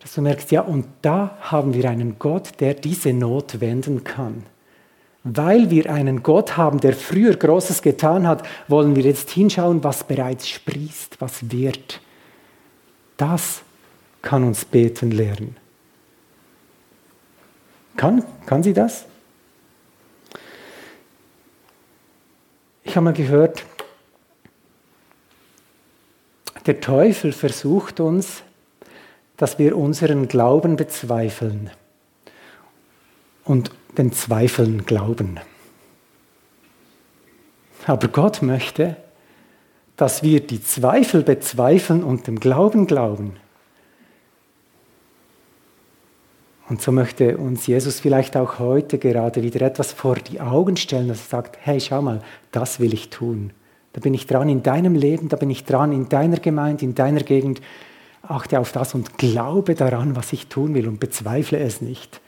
dass 0.00 0.14
du 0.14 0.22
merkst, 0.22 0.50
ja, 0.50 0.62
und 0.62 0.86
da 1.02 1.36
haben 1.42 1.74
wir 1.74 1.90
einen 1.90 2.18
Gott, 2.18 2.58
der 2.58 2.72
diese 2.72 3.12
Not 3.12 3.60
wenden 3.60 4.02
kann. 4.02 4.44
Weil 5.24 5.68
wir 5.68 5.92
einen 5.92 6.22
Gott 6.22 6.56
haben, 6.56 6.80
der 6.80 6.94
früher 6.94 7.36
Großes 7.36 7.82
getan 7.82 8.26
hat, 8.26 8.48
wollen 8.66 8.96
wir 8.96 9.02
jetzt 9.02 9.28
hinschauen, 9.28 9.84
was 9.84 10.04
bereits 10.04 10.48
sprießt, 10.48 11.20
was 11.20 11.52
wird. 11.52 12.00
Das 13.18 13.60
kann 14.22 14.42
uns 14.42 14.64
beten 14.64 15.10
lernen. 15.10 15.58
Kann, 17.98 18.24
kann 18.46 18.62
sie 18.62 18.72
das? 18.72 19.04
Ich 22.84 22.96
habe 22.96 23.04
mal 23.04 23.12
gehört, 23.12 23.66
der 26.66 26.80
Teufel 26.80 27.32
versucht 27.32 28.00
uns, 28.00 28.42
dass 29.36 29.58
wir 29.58 29.76
unseren 29.76 30.28
Glauben 30.28 30.76
bezweifeln 30.76 31.70
und 33.44 33.70
den 33.98 34.12
Zweifeln 34.12 34.84
glauben. 34.86 35.40
Aber 37.86 38.08
Gott 38.08 38.42
möchte, 38.42 38.96
dass 39.96 40.22
wir 40.22 40.40
die 40.40 40.62
Zweifel 40.62 41.22
bezweifeln 41.22 42.04
und 42.04 42.26
dem 42.26 42.38
Glauben 42.38 42.86
glauben. 42.86 43.36
Und 46.68 46.80
so 46.80 46.92
möchte 46.92 47.36
uns 47.36 47.66
Jesus 47.66 48.00
vielleicht 48.00 48.36
auch 48.36 48.58
heute 48.58 48.98
gerade 48.98 49.42
wieder 49.42 49.60
etwas 49.62 49.92
vor 49.92 50.14
die 50.14 50.40
Augen 50.40 50.76
stellen, 50.76 51.08
dass 51.08 51.26
er 51.26 51.28
sagt, 51.28 51.58
hey, 51.60 51.80
schau 51.80 52.00
mal, 52.00 52.22
das 52.50 52.80
will 52.80 52.94
ich 52.94 53.10
tun. 53.10 53.52
Da 53.92 54.00
bin 54.00 54.14
ich 54.14 54.26
dran 54.26 54.48
in 54.48 54.62
deinem 54.62 54.94
Leben, 54.94 55.28
da 55.28 55.36
bin 55.36 55.50
ich 55.50 55.64
dran 55.64 55.92
in 55.92 56.08
deiner 56.08 56.38
Gemeinde, 56.38 56.84
in 56.84 56.94
deiner 56.94 57.22
Gegend. 57.22 57.60
Achte 58.22 58.58
auf 58.58 58.72
das 58.72 58.94
und 58.94 59.18
glaube 59.18 59.74
daran, 59.74 60.16
was 60.16 60.32
ich 60.32 60.46
tun 60.46 60.74
will 60.74 60.88
und 60.88 61.00
bezweifle 61.00 61.58
es 61.58 61.80
nicht. 61.80 62.20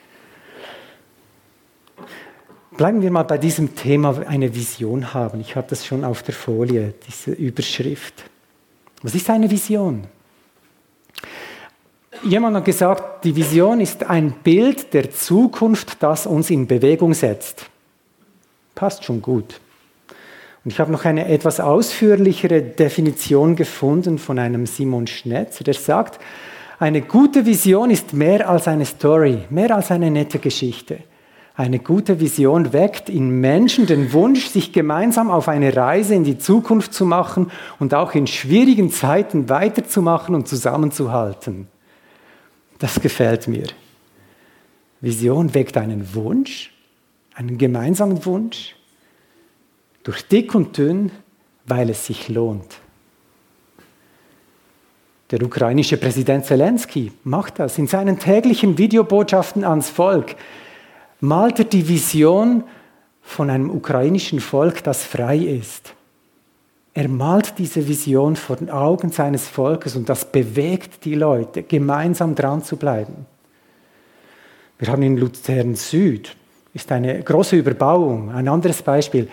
Bleiben 2.76 3.02
wir 3.02 3.10
mal 3.10 3.22
bei 3.22 3.38
diesem 3.38 3.76
Thema 3.76 4.26
eine 4.26 4.54
Vision 4.54 5.14
haben. 5.14 5.40
Ich 5.40 5.54
habe 5.54 5.66
das 5.70 5.86
schon 5.86 6.04
auf 6.04 6.24
der 6.24 6.34
Folie, 6.34 6.92
diese 7.06 7.30
Überschrift. 7.30 8.24
Was 9.02 9.14
ist 9.14 9.30
eine 9.30 9.48
Vision? 9.48 10.04
Jemand 12.24 12.56
hat 12.56 12.64
gesagt, 12.64 13.24
die 13.24 13.36
Vision 13.36 13.80
ist 13.80 14.02
ein 14.04 14.32
Bild 14.32 14.92
der 14.92 15.10
Zukunft, 15.10 16.02
das 16.02 16.26
uns 16.26 16.50
in 16.50 16.66
Bewegung 16.66 17.14
setzt. 17.14 17.66
Passt 18.74 19.04
schon 19.04 19.22
gut. 19.22 19.60
Und 20.64 20.70
ich 20.70 20.80
habe 20.80 20.92
noch 20.92 21.04
eine 21.04 21.28
etwas 21.28 21.60
ausführlichere 21.60 22.62
Definition 22.62 23.54
gefunden 23.54 24.18
von 24.18 24.38
einem 24.38 24.66
Simon 24.66 25.06
Schnetzer, 25.06 25.62
der 25.62 25.74
sagt, 25.74 26.18
eine 26.78 27.02
gute 27.02 27.46
Vision 27.46 27.90
ist 27.90 28.14
mehr 28.14 28.48
als 28.48 28.66
eine 28.66 28.86
Story, 28.86 29.44
mehr 29.50 29.74
als 29.74 29.90
eine 29.90 30.10
nette 30.10 30.38
Geschichte. 30.38 30.98
Eine 31.56 31.78
gute 31.78 32.18
Vision 32.18 32.72
weckt 32.72 33.08
in 33.08 33.40
Menschen 33.40 33.86
den 33.86 34.12
Wunsch, 34.12 34.48
sich 34.48 34.72
gemeinsam 34.72 35.30
auf 35.30 35.48
eine 35.48 35.76
Reise 35.76 36.14
in 36.14 36.24
die 36.24 36.38
Zukunft 36.38 36.92
zu 36.92 37.04
machen 37.04 37.52
und 37.78 37.94
auch 37.94 38.14
in 38.14 38.26
schwierigen 38.26 38.90
Zeiten 38.90 39.48
weiterzumachen 39.48 40.34
und 40.34 40.48
zusammenzuhalten. 40.48 41.68
Das 42.80 43.00
gefällt 43.00 43.46
mir. 43.46 43.68
Vision 45.00 45.54
weckt 45.54 45.76
einen 45.76 46.14
Wunsch, 46.14 46.72
einen 47.34 47.56
gemeinsamen 47.56 48.24
Wunsch, 48.24 48.74
durch 50.04 50.26
dick 50.28 50.54
und 50.54 50.78
dünn, 50.78 51.10
weil 51.66 51.90
es 51.90 52.06
sich 52.06 52.28
lohnt. 52.28 52.78
Der 55.30 55.42
ukrainische 55.42 55.96
Präsident 55.96 56.44
Zelensky 56.44 57.10
macht 57.24 57.58
das. 57.58 57.78
In 57.78 57.86
seinen 57.86 58.18
täglichen 58.18 58.78
Videobotschaften 58.78 59.64
ans 59.64 59.90
Volk 59.90 60.36
malt 61.20 61.58
er 61.58 61.64
die 61.64 61.88
Vision 61.88 62.62
von 63.22 63.48
einem 63.50 63.70
ukrainischen 63.70 64.38
Volk, 64.38 64.84
das 64.84 65.02
frei 65.02 65.38
ist. 65.38 65.94
Er 66.92 67.08
malt 67.08 67.54
diese 67.58 67.88
Vision 67.88 68.36
vor 68.36 68.56
den 68.56 68.70
Augen 68.70 69.10
seines 69.10 69.48
Volkes 69.48 69.96
und 69.96 70.08
das 70.08 70.30
bewegt 70.30 71.04
die 71.04 71.14
Leute, 71.14 71.62
gemeinsam 71.62 72.34
dran 72.34 72.62
zu 72.62 72.76
bleiben. 72.76 73.26
Wir 74.78 74.88
haben 74.88 75.02
in 75.02 75.16
Luzern 75.16 75.74
Süd, 75.74 76.36
ist 76.74 76.92
eine 76.92 77.22
große 77.22 77.56
Überbauung. 77.56 78.30
Ein 78.30 78.46
anderes 78.46 78.82
Beispiel, 78.82 79.28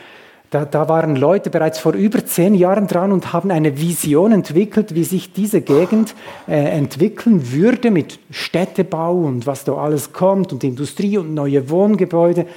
da, 0.52 0.66
da, 0.66 0.90
waren 0.90 1.16
Leute 1.16 1.50
bereits 1.50 1.80
vor 1.80 1.94
über 1.94 2.26
zehn 2.26 2.54
Jahren 2.54 2.86
dran 2.86 3.14
und 3.14 3.32
haben 3.32 3.52
eine 3.52 3.80
Vision 3.80 4.34
entwickelt, 4.34 4.94
wie 4.94 5.06
sich 5.06 5.32
diese 5.32 5.62
Gegend 5.62 6.14
äh, 6.46 6.78
entwickeln 6.78 7.54
würde 7.54 7.90
mit 7.90 8.20
Städtebau 8.30 9.16
und 9.16 9.48
was 9.48 9.64
da 9.64 9.76
alles 9.76 10.12
kommt 10.12 10.52
und 10.52 10.66
Industrie 10.66 11.18
und 11.18 11.34
neue 11.34 11.70
Wohngebäude. 11.70 12.48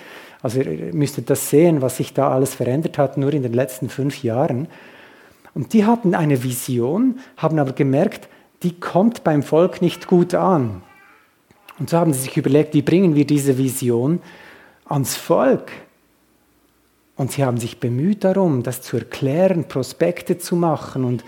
Also 0.42 0.60
ihr 0.60 0.92
müsstet 0.92 1.30
das 1.30 1.48
sehen, 1.48 1.82
was 1.82 1.96
sich 1.96 2.12
da 2.12 2.32
alles 2.32 2.54
verändert 2.54 2.98
hat, 2.98 3.16
nur 3.16 3.32
in 3.32 3.44
den 3.44 3.52
letzten 3.52 3.88
fünf 3.88 4.24
Jahren. 4.24 4.66
Und 5.54 5.72
die 5.72 5.86
hatten 5.86 6.16
eine 6.16 6.42
Vision, 6.42 7.20
haben 7.36 7.60
aber 7.60 7.72
gemerkt, 7.74 8.28
die 8.64 8.72
kommt 8.72 9.22
beim 9.22 9.44
Volk 9.44 9.80
nicht 9.80 10.08
gut 10.08 10.34
an. 10.34 10.82
Und 11.78 11.90
so 11.90 11.96
haben 11.96 12.12
sie 12.12 12.22
sich 12.22 12.36
überlegt, 12.36 12.74
wie 12.74 12.82
bringen 12.82 13.14
wir 13.14 13.24
diese 13.24 13.56
Vision 13.56 14.20
ans 14.84 15.14
Volk? 15.14 15.70
Und 17.16 17.33
sie 17.33 17.44
haben 17.44 17.59
sich 17.59 17.78
bemüht 17.78 18.25
darum, 18.25 18.62
das 18.62 18.83
zu 18.83 18.97
erklären, 18.97 19.64
Prospekte 19.64 20.38
zu 20.38 20.56
machen. 20.56 21.04
Und 21.04 21.25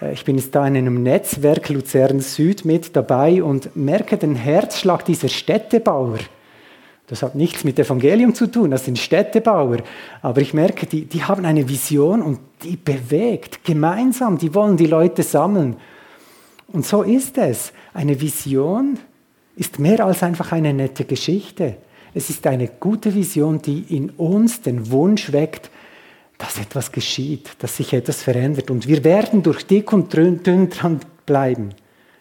äh, 0.00 0.12
ich 0.12 0.24
bin 0.24 0.36
jetzt 0.36 0.54
da 0.54 0.66
in 0.66 0.76
einem 0.76 1.02
Netzwerk 1.02 1.68
Luzern 1.68 2.20
Süd 2.20 2.64
mit 2.64 2.96
dabei 2.96 3.42
und 3.42 3.76
merke 3.76 4.16
den 4.16 4.34
Herzschlag 4.34 5.04
dieser 5.04 5.28
Städtebauer. 5.28 6.18
Das 7.08 7.22
hat 7.22 7.36
nichts 7.36 7.62
mit 7.62 7.78
Evangelium 7.78 8.34
zu 8.34 8.48
tun, 8.48 8.72
das 8.72 8.84
sind 8.84 8.98
Städtebauer. 8.98 9.78
Aber 10.22 10.40
ich 10.40 10.54
merke, 10.54 10.86
die, 10.86 11.04
die 11.04 11.22
haben 11.22 11.44
eine 11.44 11.68
Vision 11.68 12.20
und 12.20 12.40
die 12.64 12.76
bewegt 12.76 13.64
gemeinsam, 13.64 14.38
die 14.38 14.54
wollen 14.54 14.76
die 14.76 14.86
Leute 14.86 15.22
sammeln. 15.22 15.76
Und 16.72 16.84
so 16.84 17.02
ist 17.02 17.38
es. 17.38 17.72
Eine 17.94 18.20
Vision 18.20 18.98
ist 19.54 19.78
mehr 19.78 20.04
als 20.04 20.24
einfach 20.24 20.50
eine 20.50 20.74
nette 20.74 21.04
Geschichte. 21.04 21.76
Es 22.16 22.30
ist 22.30 22.46
eine 22.46 22.68
gute 22.68 23.14
Vision, 23.14 23.60
die 23.60 23.94
in 23.94 24.08
uns 24.08 24.62
den 24.62 24.90
Wunsch 24.90 25.32
weckt, 25.32 25.70
dass 26.38 26.58
etwas 26.58 26.90
geschieht, 26.90 27.50
dass 27.58 27.76
sich 27.76 27.92
etwas 27.92 28.22
verändert. 28.22 28.70
Und 28.70 28.88
wir 28.88 29.04
werden 29.04 29.42
durch 29.42 29.66
dick 29.66 29.92
und 29.92 30.16
dünn 30.16 30.70
dran 30.70 31.00
bleiben. 31.26 31.74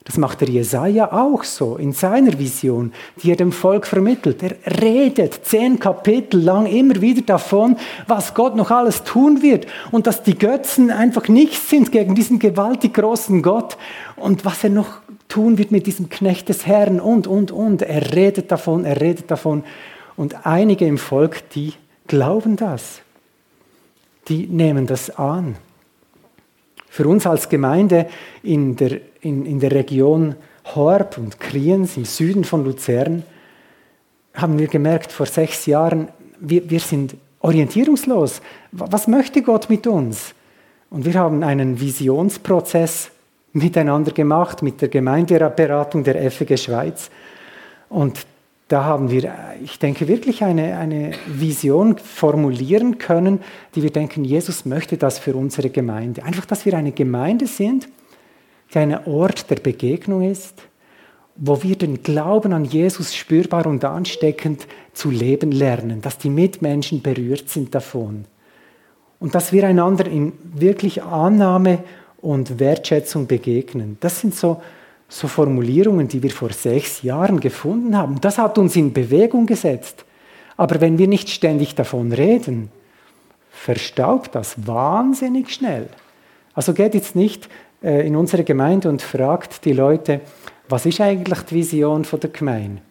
Das 0.04 0.18
macht 0.18 0.42
der 0.42 0.50
Jesaja 0.50 1.14
auch 1.14 1.46
so 1.46 1.78
in 1.78 1.94
seiner 1.94 2.38
Vision, 2.38 2.92
die 3.24 3.32
er 3.32 3.38
dem 3.38 3.54
Volk 3.54 3.88
vermittelt. 3.88 4.44
Er 4.44 4.82
redet 4.82 5.46
zehn 5.46 5.80
Kapitel 5.80 6.42
lang 6.42 6.66
immer 6.66 7.00
wieder 7.00 7.22
davon, 7.22 7.78
was 8.06 8.34
Gott 8.34 8.58
noch 8.58 8.72
alles 8.72 9.06
tun 9.06 9.42
wird 9.42 9.66
und 9.92 10.08
dass 10.08 10.24
die 10.24 10.38
Götzen 10.38 10.92
einfach 10.92 11.30
nichts 11.30 11.70
sind 11.70 11.94
gegen 11.94 12.16
diesen 12.16 12.38
gewaltig 12.38 12.96
großen 12.96 13.42
Gott 13.42 13.78
und 14.18 14.44
was 14.44 14.62
er 14.66 14.72
noch 14.72 15.00
tun 15.36 15.58
wird 15.58 15.70
mit 15.70 15.86
diesem 15.86 16.08
Knecht 16.08 16.48
des 16.48 16.66
Herrn 16.66 17.02
und, 17.02 17.28
und, 17.28 17.52
und. 17.52 17.82
Er 17.82 18.16
redet 18.16 18.54
davon, 18.54 18.86
er 18.86 19.02
redet 19.02 19.30
davon. 19.30 19.66
Und 20.16 20.46
einige 20.46 20.86
im 20.86 20.98
Volk, 20.98 21.50
die 21.50 21.74
glauben 22.08 22.56
das. 22.56 23.02
Die 24.30 24.48
nehmen 24.48 24.88
das 24.88 25.10
an. 25.10 25.58
Für 26.90 27.06
uns 27.10 27.28
als 27.28 27.50
Gemeinde 27.50 28.08
in 28.44 28.78
der, 28.78 29.02
in, 29.20 29.46
in 29.46 29.60
der 29.60 29.74
Region 29.74 30.36
Horb 30.74 31.18
und 31.18 31.38
Kriens 31.38 31.98
im 31.98 32.06
Süden 32.06 32.46
von 32.46 32.64
Luzern 32.64 33.24
haben 34.34 34.58
wir 34.58 34.68
gemerkt, 34.68 35.12
vor 35.12 35.26
sechs 35.26 35.66
Jahren, 35.66 36.08
wir, 36.40 36.70
wir 36.70 36.80
sind 36.80 37.18
orientierungslos. 37.42 38.42
Was 38.72 39.08
möchte 39.08 39.42
Gott 39.42 39.70
mit 39.70 39.86
uns? 39.86 40.34
Und 40.90 41.04
wir 41.04 41.16
haben 41.16 41.44
einen 41.44 41.82
Visionsprozess 41.82 43.12
miteinander 43.56 44.12
gemacht 44.12 44.62
mit 44.62 44.82
der 44.82 44.90
Gemeindeberatung 44.90 46.04
der 46.04 46.30
FG 46.30 46.58
Schweiz. 46.58 47.10
Und 47.88 48.26
da 48.68 48.84
haben 48.84 49.10
wir, 49.12 49.34
ich 49.64 49.80
denke, 49.80 50.08
wirklich 50.08 50.44
eine, 50.44 50.78
eine 50.78 51.12
Vision 51.26 51.98
formulieren 51.98 52.98
können, 52.98 53.40
die 53.74 53.84
wir 53.84 53.92
denken, 53.92 54.26
Jesus 54.26 54.66
möchte 54.66 54.98
das 54.98 55.20
für 55.20 55.36
unsere 55.36 55.70
Gemeinde. 55.70 56.24
Einfach, 56.24 56.46
dass 56.46 56.66
wir 56.66 56.74
eine 56.74 56.92
Gemeinde 56.92 57.48
sind, 57.48 57.88
die 58.74 58.80
ein 58.80 59.08
Ort 59.08 59.50
der 59.50 59.58
Begegnung 59.58 60.30
ist, 60.30 60.64
wo 61.38 61.64
wir 61.64 61.78
den 61.78 62.04
Glauben 62.04 62.52
an 62.52 62.66
Jesus 62.66 63.16
spürbar 63.16 63.68
und 63.68 63.86
ansteckend 63.86 64.68
zu 64.94 65.12
leben 65.12 65.52
lernen, 65.52 66.02
dass 66.02 66.18
die 66.18 66.30
Mitmenschen 66.30 67.02
berührt 67.02 67.50
sind 67.50 67.74
davon. 67.74 68.26
Und 69.20 69.34
dass 69.34 69.54
wir 69.54 69.66
einander 69.66 70.08
in 70.08 70.34
wirklich 70.54 71.04
Annahme 71.04 71.84
und 72.26 72.60
Wertschätzung 72.60 73.28
begegnen. 73.28 73.98
Das 74.00 74.20
sind 74.20 74.34
so, 74.34 74.62
so 75.08 75.28
Formulierungen, 75.28 76.08
die 76.08 76.24
wir 76.24 76.32
vor 76.32 76.52
sechs 76.52 77.04
Jahren 77.04 77.40
gefunden 77.40 77.96
haben. 77.96 78.20
Das 78.20 78.40
hat 78.40 78.58
uns 78.58 78.76
in 78.76 78.94
Bewegung 78.94 79.46
gesetzt. 79.46 80.06
Aber 80.58 80.82
wenn 80.82 80.98
wir 80.98 81.08
nicht 81.08 81.30
ständig 81.30 81.76
davon 81.76 82.12
reden, 82.12 82.72
verstaubt 83.52 84.34
das 84.34 84.66
wahnsinnig 84.66 85.54
schnell. 85.54 85.88
Also 86.56 86.74
geht 86.74 86.96
jetzt 86.96 87.16
nicht 87.16 87.48
äh, 87.84 88.08
in 88.08 88.16
unsere 88.16 88.44
Gemeinde 88.44 88.90
und 88.90 89.04
fragt 89.04 89.64
die 89.66 89.74
Leute, 89.74 90.22
was 90.68 90.88
ist 90.88 91.02
eigentlich 91.02 91.42
die 91.42 91.56
Vision 91.56 92.06
von 92.06 92.20
der 92.20 92.32
Gemeinde? 92.32 92.82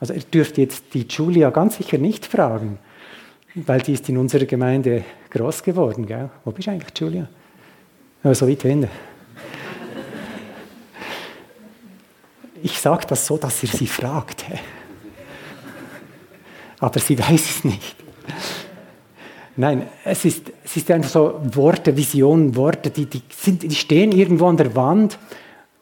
Also 0.00 0.14
ihr 0.14 0.22
dürft 0.22 0.56
jetzt 0.56 0.94
die 0.94 1.06
Julia 1.06 1.50
ganz 1.50 1.76
sicher 1.76 1.98
nicht 1.98 2.24
fragen, 2.24 2.78
weil 3.54 3.80
die 3.80 3.92
ist 3.92 4.08
in 4.08 4.16
unserer 4.16 4.46
Gemeinde 4.46 5.04
groß 5.30 5.62
geworden. 5.62 6.06
Gell? 6.06 6.30
Wo 6.44 6.50
bist 6.50 6.68
du 6.68 6.72
eigentlich, 6.72 6.98
Julia? 6.98 7.28
Ja, 8.24 8.34
so 8.34 8.48
weit 8.48 8.62
hinten. 8.62 8.88
Ich 12.62 12.78
sage 12.78 13.04
das 13.06 13.26
so, 13.26 13.36
dass 13.36 13.62
ihr 13.62 13.68
sie 13.68 13.86
fragt. 13.86 14.46
Aber 16.80 16.98
sie 16.98 17.18
weiß 17.18 17.50
es 17.50 17.64
nicht. 17.64 17.96
Nein, 19.56 19.86
es 20.04 20.24
ist, 20.24 20.50
es 20.64 20.76
ist 20.78 20.90
einfach 20.90 21.10
so 21.10 21.40
Worte, 21.52 21.94
Visionen, 21.96 22.56
Worte, 22.56 22.90
die, 22.90 23.04
die, 23.04 23.22
sind, 23.30 23.62
die 23.62 23.74
stehen 23.74 24.10
irgendwo 24.10 24.46
an 24.46 24.56
der 24.56 24.74
Wand 24.74 25.18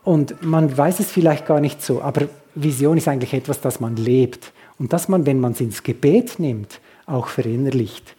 und 0.03 0.43
man 0.43 0.77
weiß 0.77 0.99
es 0.99 1.13
vielleicht 1.13 1.47
gar 1.47 1.61
nicht 1.61 1.81
so. 1.81 2.03
Aber 2.03 2.29
Vision 2.57 2.99
ist 2.99 3.07
eigentlich 3.07 3.33
etwas, 3.33 3.61
das 3.61 3.79
man 3.79 3.95
lebt 3.97 4.53
und 4.79 4.93
das 4.93 5.09
man, 5.09 5.25
wenn 5.27 5.39
man 5.39 5.53
es 5.53 5.61
ins 5.61 5.85
Gebet 5.85 6.41
nimmt, 6.41 6.81
auch 7.07 7.29
verinnerlicht. 7.29 8.17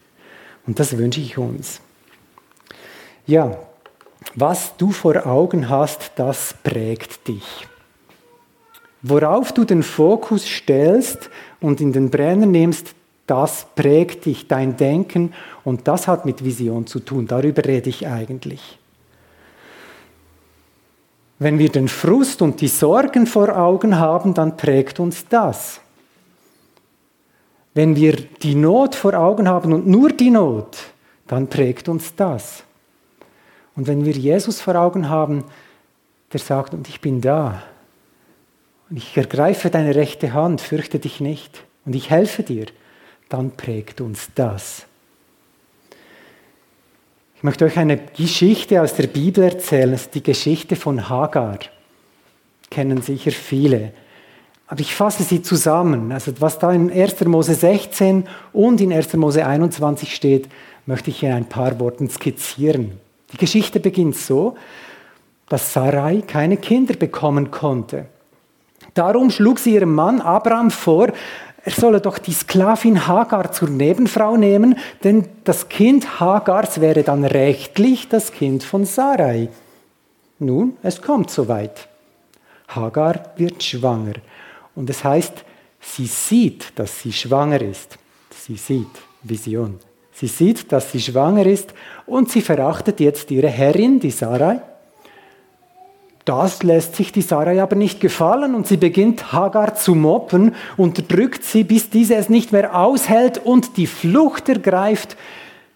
Und 0.66 0.80
das 0.80 0.98
wünsche 0.98 1.20
ich 1.20 1.38
uns. 1.38 1.82
Ja, 3.28 3.60
was 4.36 4.76
du 4.78 4.92
vor 4.92 5.26
Augen 5.26 5.70
hast, 5.70 6.12
das 6.16 6.56
prägt 6.64 7.28
dich. 7.28 7.68
Worauf 9.02 9.52
du 9.52 9.66
den 9.66 9.84
Fokus 9.84 10.46
stellst 10.46 11.30
und 11.60 11.82
in 11.82 11.92
den 11.92 12.10
Brenner 12.10 12.46
nimmst, 12.46 12.96
das 13.28 13.68
prägt 13.76 14.26
dich, 14.26 14.48
dein 14.48 14.78
Denken 14.78 15.34
und 15.64 15.88
das 15.88 16.08
hat 16.08 16.26
mit 16.26 16.44
Vision 16.44 16.88
zu 16.88 17.00
tun. 17.00 17.28
Darüber 17.28 17.64
rede 17.66 17.90
ich 17.90 18.08
eigentlich. 18.08 18.80
Wenn 21.40 21.60
wir 21.60 21.70
den 21.70 21.88
Frust 21.88 22.42
und 22.42 22.62
die 22.62 22.68
Sorgen 22.68 23.28
vor 23.28 23.58
Augen 23.58 23.98
haben, 23.98 24.34
dann 24.34 24.56
prägt 24.56 25.00
uns 25.00 25.28
das. 25.28 25.82
Wenn 27.74 27.96
wir 27.96 28.14
die 28.14 28.56
Not 28.56 28.96
vor 28.96 29.14
Augen 29.14 29.48
haben 29.48 29.74
und 29.74 29.88
nur 29.88 30.10
die 30.10 30.30
Not, 30.30 30.78
dann 31.28 31.48
prägt 31.48 31.90
uns 31.90 32.16
das. 32.16 32.64
Und 33.76 33.88
wenn 33.88 34.06
wir 34.06 34.14
Jesus 34.14 34.62
vor 34.62 34.76
Augen 34.76 35.10
haben, 35.10 35.46
der 36.32 36.40
sagt, 36.40 36.74
und 36.74 36.88
ich 36.88 37.02
bin 37.02 37.22
da, 37.22 37.64
und 38.90 38.98
ich 38.98 39.18
ergreife 39.18 39.70
deine 39.70 39.96
rechte 39.96 40.34
Hand, 40.34 40.62
fürchte 40.62 41.00
dich 41.00 41.20
nicht, 41.20 41.64
und 41.86 41.96
ich 41.96 42.10
helfe 42.10 42.44
dir, 42.44 42.68
dann 43.30 43.52
prägt 43.52 44.02
uns 44.02 44.30
das. 44.36 44.86
Ich 47.36 47.44
möchte 47.44 47.66
euch 47.66 47.78
eine 47.78 47.98
Geschichte 47.98 48.82
aus 48.82 48.94
der 48.94 49.08
Bibel 49.08 49.44
erzählen, 49.44 49.92
das 49.92 50.04
ist 50.04 50.16
die 50.16 50.24
Geschichte 50.24 50.76
von 50.76 51.10
Hagar. 51.10 51.60
Kennen 52.70 53.02
sicher 53.02 53.32
viele. 53.32 53.92
Aber 54.68 54.80
ich 54.80 54.96
fasse 54.96 55.24
sie 55.24 55.42
zusammen. 55.42 56.12
Also 56.12 56.32
was 56.40 56.58
da 56.58 56.72
in 56.72 56.90
1. 56.90 57.26
Mose 57.26 57.54
16 57.54 58.28
und 58.54 58.80
in 58.80 58.94
1. 58.94 59.14
Mose 59.16 59.46
21 59.46 60.16
steht, 60.16 60.48
möchte 60.86 61.10
ich 61.10 61.22
in 61.22 61.32
ein 61.32 61.50
paar 61.50 61.80
Worten 61.80 62.10
skizzieren. 62.10 63.00
Die 63.34 63.38
Geschichte 63.38 63.80
beginnt 63.80 64.16
so, 64.16 64.56
dass 65.50 65.74
Sarai 65.74 66.24
keine 66.26 66.58
Kinder 66.58 66.96
bekommen 66.96 67.52
konnte. 67.52 68.06
Darum 68.94 69.30
schlug 69.30 69.60
sie 69.60 69.74
ihrem 69.74 69.94
Mann 69.94 70.22
Abraham 70.22 70.72
vor, 70.72 71.10
er 71.66 71.72
solle 71.72 72.02
doch 72.02 72.18
die 72.18 72.34
Sklavin 72.34 73.08
Hagar 73.08 73.52
zur 73.54 73.70
Nebenfrau 73.70 74.36
nehmen, 74.36 74.78
denn 75.04 75.30
das 75.46 75.70
Kind 75.70 76.20
Hagars 76.20 76.82
wäre 76.82 77.04
dann 77.04 77.24
rechtlich 77.24 78.10
das 78.10 78.34
Kind 78.34 78.64
von 78.64 78.86
Sarai. 78.86 79.48
Nun, 80.40 80.76
es 80.84 81.02
kommt 81.02 81.32
soweit. 81.32 81.88
Hagar 82.68 83.32
wird 83.38 83.64
schwanger. 83.64 84.16
Und 84.76 84.90
es 84.90 85.06
heißt, 85.06 85.46
sie 85.80 86.08
sieht, 86.08 86.78
dass 86.78 87.00
sie 87.00 87.14
schwanger 87.14 87.62
ist. 87.62 87.98
Sie 88.30 88.58
sieht, 88.58 89.02
Vision. 89.22 89.80
Sie 90.14 90.28
sieht, 90.28 90.72
dass 90.72 90.92
sie 90.92 91.02
schwanger 91.02 91.46
ist 91.46 91.74
und 92.06 92.30
sie 92.30 92.42
verachtet 92.42 93.00
jetzt 93.00 93.32
ihre 93.32 93.48
Herrin, 93.48 94.00
die 94.00 94.12
Sarai. 94.12 94.62
Das 96.26 96.64
lässt 96.64 96.96
sich 96.96 97.12
die 97.12 97.22
Sarai 97.22 97.62
aber 97.62 97.76
nicht 97.76 98.00
gefallen 98.00 98.56
und 98.56 98.66
sie 98.66 98.78
beginnt 98.78 99.34
Hagar 99.34 99.76
zu 99.76 99.94
moppen, 99.94 100.56
unterdrückt 100.78 101.44
sie, 101.44 101.66
bis 101.66 101.90
diese 101.90 102.16
es 102.16 102.30
nicht 102.30 102.54
mehr 102.54 102.80
aushält 102.80 103.40
und 103.44 103.76
die 103.76 103.88
Flucht 103.88 104.48
ergreift, 104.48 105.18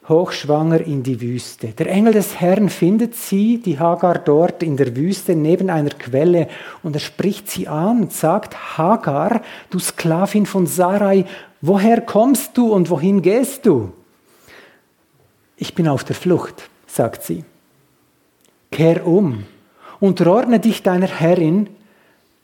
hochschwanger 0.08 0.80
in 0.82 1.04
die 1.04 1.19
Wüste. 1.19 1.67
Der 1.67 1.88
Engel 1.88 2.13
des 2.13 2.39
Herrn 2.39 2.69
findet 2.69 3.15
sie, 3.15 3.58
die 3.60 3.78
Hagar 3.78 4.19
dort 4.19 4.63
in 4.63 4.78
der 4.78 4.95
Wüste 4.95 5.36
neben 5.36 5.69
einer 5.69 5.89
Quelle 5.89 6.47
und 6.82 6.95
er 6.95 7.02
spricht 7.02 7.50
sie 7.50 7.67
an 7.67 8.04
und 8.04 8.13
sagt, 8.13 8.78
Hagar, 8.78 9.41
du 9.69 9.80
Sklavin 9.80 10.45
von 10.45 10.65
Sarai, 10.65 11.26
woher 11.60 12.00
kommst 12.00 12.58
du 12.58 12.71
und 12.71 12.89
wohin 12.89 13.21
gehst 13.21 13.65
du? 13.65 13.91
Ich 15.58 15.74
bin 15.76 15.88
auf 15.88 16.04
der 16.04 16.15
Flucht, 16.15 16.70
sagt 16.86 17.24
sie. 17.24 17.43
Kehr 18.72 19.06
um, 19.06 19.43
unterordne 20.00 20.60
dich 20.60 20.84
deiner 20.84 21.08
Herrin, 21.08 21.70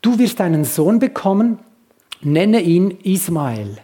du 0.02 0.18
wirst 0.18 0.40
einen 0.40 0.64
Sohn 0.64 0.98
bekommen 0.98 1.58
Nenne 2.24 2.62
ihn 2.62 2.90
Ismael, 3.02 3.76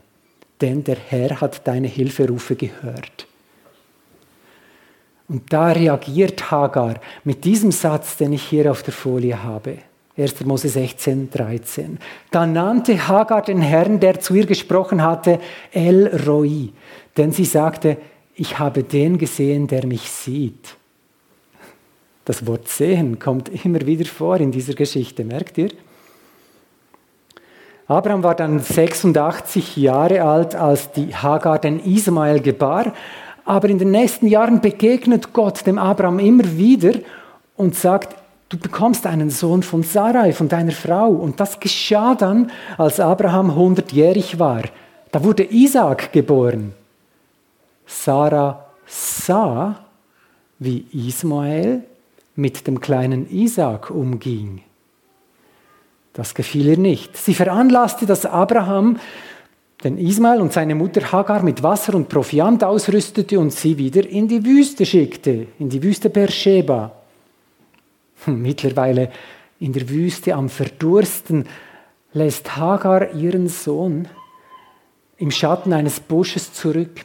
denn 0.63 0.83
der 0.83 0.97
Herr 0.97 1.43
hat 1.43 1.67
deine 1.69 1.89
Hilferufe 1.89 2.57
gehört. 2.57 3.27
Und 5.29 5.53
da 5.53 5.73
reagiert 5.73 6.51
Hagar 6.51 6.95
mit 7.23 7.45
diesem 7.45 7.71
Satz, 7.71 8.17
den 8.17 8.33
ich 8.33 8.43
hier 8.43 8.71
auf 8.71 8.83
der 8.83 8.95
Folie 8.95 9.43
habe. 9.43 9.77
1. 10.17 10.45
Mose 10.47 10.71
16, 10.71 11.31
13. 11.31 11.99
Da 12.31 12.47
nannte 12.47 13.09
Hagar 13.09 13.43
den 13.43 13.61
Herrn, 13.61 14.01
der 14.01 14.21
zu 14.21 14.35
ihr 14.35 14.47
gesprochen 14.47 15.03
hatte, 15.03 15.39
El 15.71 16.09
Roi, 16.27 16.71
denn 17.19 17.33
sie 17.33 17.45
sagte, 17.45 17.99
ich 18.41 18.59
habe 18.59 18.83
den 18.83 19.19
gesehen, 19.19 19.67
der 19.67 19.87
mich 19.87 20.11
sieht. 20.11 20.77
Das 22.25 22.47
Wort 22.47 22.69
sehen 22.69 23.19
kommt 23.19 23.51
immer 23.67 23.83
wieder 23.83 24.07
vor 24.07 24.39
in 24.39 24.51
dieser 24.51 24.73
Geschichte, 24.73 25.25
merkt 25.25 25.59
ihr? 25.59 25.69
Abraham 27.87 28.23
war 28.23 28.35
dann 28.35 28.59
86 28.61 29.77
Jahre 29.77 30.23
alt, 30.23 30.55
als 30.55 30.91
die 30.91 31.15
Hagar 31.15 31.59
den 31.59 31.81
Ismael 31.81 32.41
gebar. 32.41 32.95
Aber 33.45 33.69
in 33.69 33.79
den 33.79 33.91
nächsten 33.91 34.27
Jahren 34.27 34.63
begegnet 34.63 35.35
Gott 35.35 35.67
dem 35.67 35.77
Abraham 35.77 36.19
immer 36.19 36.57
wieder 36.57 36.99
und 37.57 37.75
sagt, 37.75 38.17
du 38.49 38.57
bekommst 38.57 39.07
einen 39.07 39.29
Sohn 39.29 39.63
von 39.63 39.83
Sarai, 39.83 40.33
von 40.33 40.49
deiner 40.49 40.73
Frau. 40.73 41.09
Und 41.09 41.41
das 41.41 41.61
geschah 41.61 42.15
dann, 42.15 42.51
als 42.79 43.01
Abraham 43.01 43.51
100-jährig 43.51 44.39
war. 44.39 44.63
Da 45.13 45.23
wurde 45.23 45.45
Isaac 45.53 46.11
geboren. 46.13 46.80
Sarah 47.91 48.67
sah, 48.87 49.85
wie 50.59 50.87
Ismael 50.93 51.83
mit 52.37 52.67
dem 52.67 52.81
kleinen 52.81 53.29
Isaac 53.29 53.91
umging. 53.91 54.63
Das 56.13 56.35
gefiel 56.35 56.69
ihr 56.69 56.79
nicht. 56.79 57.17
Sie 57.17 57.35
veranlasste, 57.35 58.07
dass 58.07 58.27
Abraham 58.27 58.99
den 59.83 59.99
Ismael 59.99 60.41
und 60.41 60.53
seine 60.53 60.75
Mutter 60.75 61.11
Hagar 61.11 61.43
mit 61.43 61.63
Wasser 61.63 61.95
und 61.95 62.09
Proviant 62.09 62.63
ausrüstete 62.63 63.39
und 63.41 63.53
sie 63.53 63.77
wieder 63.77 64.07
in 64.07 64.29
die 64.29 64.45
Wüste 64.45 64.87
schickte, 64.87 65.49
in 65.59 65.69
die 65.69 65.83
Wüste 65.83 66.11
Beersheba. 66.11 66.93
Hm, 68.25 68.41
mittlerweile 68.41 69.11
in 69.59 69.73
der 69.73 69.89
Wüste 69.89 70.35
am 70.35 70.49
Verdursten 70.49 71.47
lässt 72.13 72.57
Hagar 72.57 73.15
ihren 73.15 73.49
Sohn 73.49 74.07
im 75.17 75.31
Schatten 75.31 75.73
eines 75.73 76.01
Busches 76.01 76.53
zurück, 76.53 77.05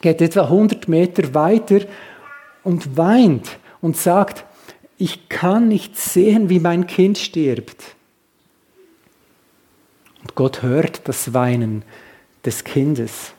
geht 0.00 0.20
etwa 0.20 0.42
100 0.42 0.88
Meter 0.88 1.34
weiter 1.34 1.80
und 2.64 2.96
weint 2.96 3.58
und 3.80 3.96
sagt, 3.96 4.44
ich 4.96 5.28
kann 5.28 5.68
nicht 5.68 5.96
sehen, 5.96 6.48
wie 6.48 6.60
mein 6.60 6.86
Kind 6.86 7.18
stirbt. 7.18 7.82
Und 10.22 10.34
Gott 10.34 10.62
hört 10.62 11.06
das 11.08 11.32
Weinen 11.32 11.82
des 12.44 12.64
Kindes. 12.64 13.32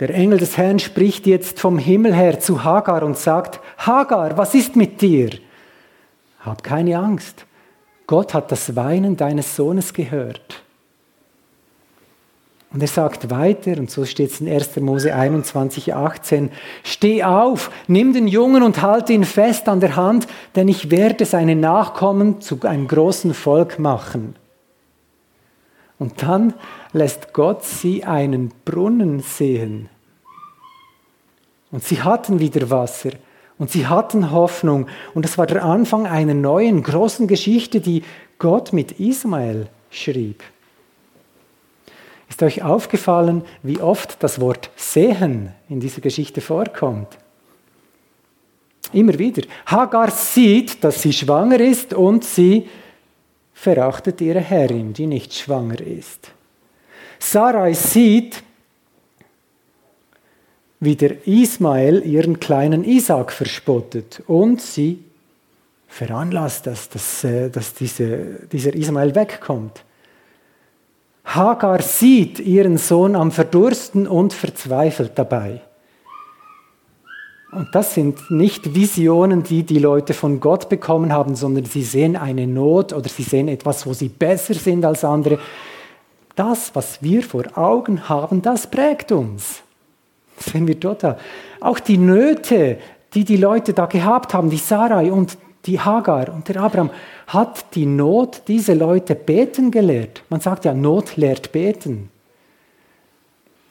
Der 0.00 0.10
Engel 0.10 0.38
des 0.38 0.56
Herrn 0.56 0.78
spricht 0.78 1.26
jetzt 1.26 1.60
vom 1.60 1.78
Himmel 1.78 2.14
her 2.14 2.40
zu 2.40 2.64
Hagar 2.64 3.02
und 3.04 3.16
sagt, 3.16 3.60
Hagar, 3.78 4.36
was 4.36 4.54
ist 4.54 4.76
mit 4.76 5.00
dir? 5.00 5.30
Hab 6.40 6.62
keine 6.62 6.98
Angst. 6.98 7.46
Gott 8.06 8.34
hat 8.34 8.52
das 8.52 8.76
Weinen 8.76 9.16
deines 9.16 9.56
Sohnes 9.56 9.94
gehört. 9.94 10.63
Und 12.74 12.82
er 12.82 12.88
sagt 12.88 13.30
weiter, 13.30 13.78
und 13.78 13.88
so 13.88 14.04
steht 14.04 14.32
es 14.32 14.40
in 14.40 14.48
1. 14.48 14.80
Mose 14.80 15.14
21, 15.14 15.94
18, 15.94 16.50
Steh 16.82 17.22
auf, 17.22 17.70
nimm 17.86 18.12
den 18.12 18.26
Jungen 18.26 18.64
und 18.64 18.82
halte 18.82 19.12
ihn 19.12 19.22
fest 19.22 19.68
an 19.68 19.78
der 19.78 19.94
Hand, 19.94 20.26
denn 20.56 20.66
ich 20.66 20.90
werde 20.90 21.24
seine 21.24 21.54
Nachkommen 21.54 22.40
zu 22.40 22.60
einem 22.62 22.88
großen 22.88 23.32
Volk 23.32 23.78
machen. 23.78 24.34
Und 26.00 26.20
dann 26.20 26.52
lässt 26.92 27.32
Gott 27.32 27.62
sie 27.62 28.02
einen 28.02 28.50
Brunnen 28.64 29.20
sehen. 29.20 29.88
Und 31.70 31.84
sie 31.84 32.02
hatten 32.02 32.40
wieder 32.40 32.70
Wasser 32.70 33.10
und 33.56 33.70
sie 33.70 33.86
hatten 33.86 34.32
Hoffnung. 34.32 34.88
Und 35.14 35.24
das 35.24 35.38
war 35.38 35.46
der 35.46 35.64
Anfang 35.64 36.08
einer 36.08 36.34
neuen 36.34 36.82
großen 36.82 37.28
Geschichte, 37.28 37.80
die 37.80 38.02
Gott 38.40 38.72
mit 38.72 38.98
Ismael 38.98 39.68
schrieb. 39.90 40.42
Ist 42.34 42.42
euch 42.42 42.64
aufgefallen, 42.64 43.44
wie 43.62 43.80
oft 43.80 44.20
das 44.20 44.40
Wort 44.40 44.68
sehen 44.74 45.52
in 45.68 45.78
dieser 45.78 46.00
Geschichte 46.00 46.40
vorkommt? 46.40 47.16
Immer 48.92 49.16
wieder. 49.20 49.44
Hagar 49.66 50.10
sieht, 50.10 50.82
dass 50.82 51.00
sie 51.00 51.12
schwanger 51.12 51.60
ist 51.60 51.94
und 51.94 52.24
sie 52.24 52.68
verachtet 53.52 54.20
ihre 54.20 54.40
Herrin, 54.40 54.92
die 54.92 55.06
nicht 55.06 55.32
schwanger 55.32 55.80
ist. 55.80 56.32
Sarai 57.20 57.72
sieht, 57.72 58.42
wie 60.80 60.96
der 60.96 61.28
Ismael 61.28 62.04
ihren 62.04 62.40
kleinen 62.40 62.82
Isaac 62.82 63.30
verspottet 63.30 64.24
und 64.26 64.60
sie 64.60 65.04
veranlasst, 65.86 66.66
dass, 66.66 66.88
dass, 66.88 67.22
äh, 67.22 67.48
dass 67.48 67.74
diese, 67.74 68.48
dieser 68.50 68.74
Ismael 68.74 69.14
wegkommt. 69.14 69.84
Hagar 71.34 71.82
sieht 71.82 72.38
ihren 72.38 72.78
Sohn 72.78 73.16
am 73.16 73.30
Verdursten 73.30 74.06
und 74.06 74.32
verzweifelt 74.32 75.12
dabei. 75.16 75.62
Und 77.50 77.72
das 77.72 77.94
sind 77.94 78.30
nicht 78.30 78.74
Visionen, 78.74 79.44
die 79.44 79.62
die 79.62 79.78
Leute 79.78 80.12
von 80.12 80.40
Gott 80.40 80.68
bekommen 80.68 81.12
haben, 81.12 81.36
sondern 81.36 81.64
sie 81.64 81.82
sehen 81.82 82.16
eine 82.16 82.46
Not 82.46 82.92
oder 82.92 83.08
sie 83.08 83.22
sehen 83.22 83.48
etwas, 83.48 83.86
wo 83.86 83.92
sie 83.92 84.08
besser 84.08 84.54
sind 84.54 84.84
als 84.84 85.04
andere. 85.04 85.38
Das, 86.34 86.74
was 86.74 87.00
wir 87.00 87.22
vor 87.22 87.44
Augen 87.54 88.08
haben, 88.08 88.42
das 88.42 88.66
prägt 88.66 89.12
uns. 89.12 89.62
Sehen 90.36 90.66
wir 90.66 90.74
dort. 90.74 91.16
Auch 91.60 91.78
die 91.78 91.98
Nöte, 91.98 92.78
die 93.14 93.24
die 93.24 93.36
Leute 93.36 93.72
da 93.72 93.86
gehabt 93.86 94.34
haben, 94.34 94.50
die 94.50 94.56
Sarai 94.56 95.12
und 95.12 95.38
die 95.66 95.80
Hagar 95.80 96.32
und 96.32 96.48
der 96.48 96.56
Abraham, 96.62 96.90
hat 97.26 97.74
die 97.74 97.86
Not 97.86 98.42
diese 98.48 98.74
Leute 98.74 99.14
beten 99.14 99.70
gelehrt. 99.70 100.22
Man 100.28 100.40
sagt 100.40 100.64
ja, 100.64 100.74
Not 100.74 101.16
lehrt 101.16 101.52
beten. 101.52 102.10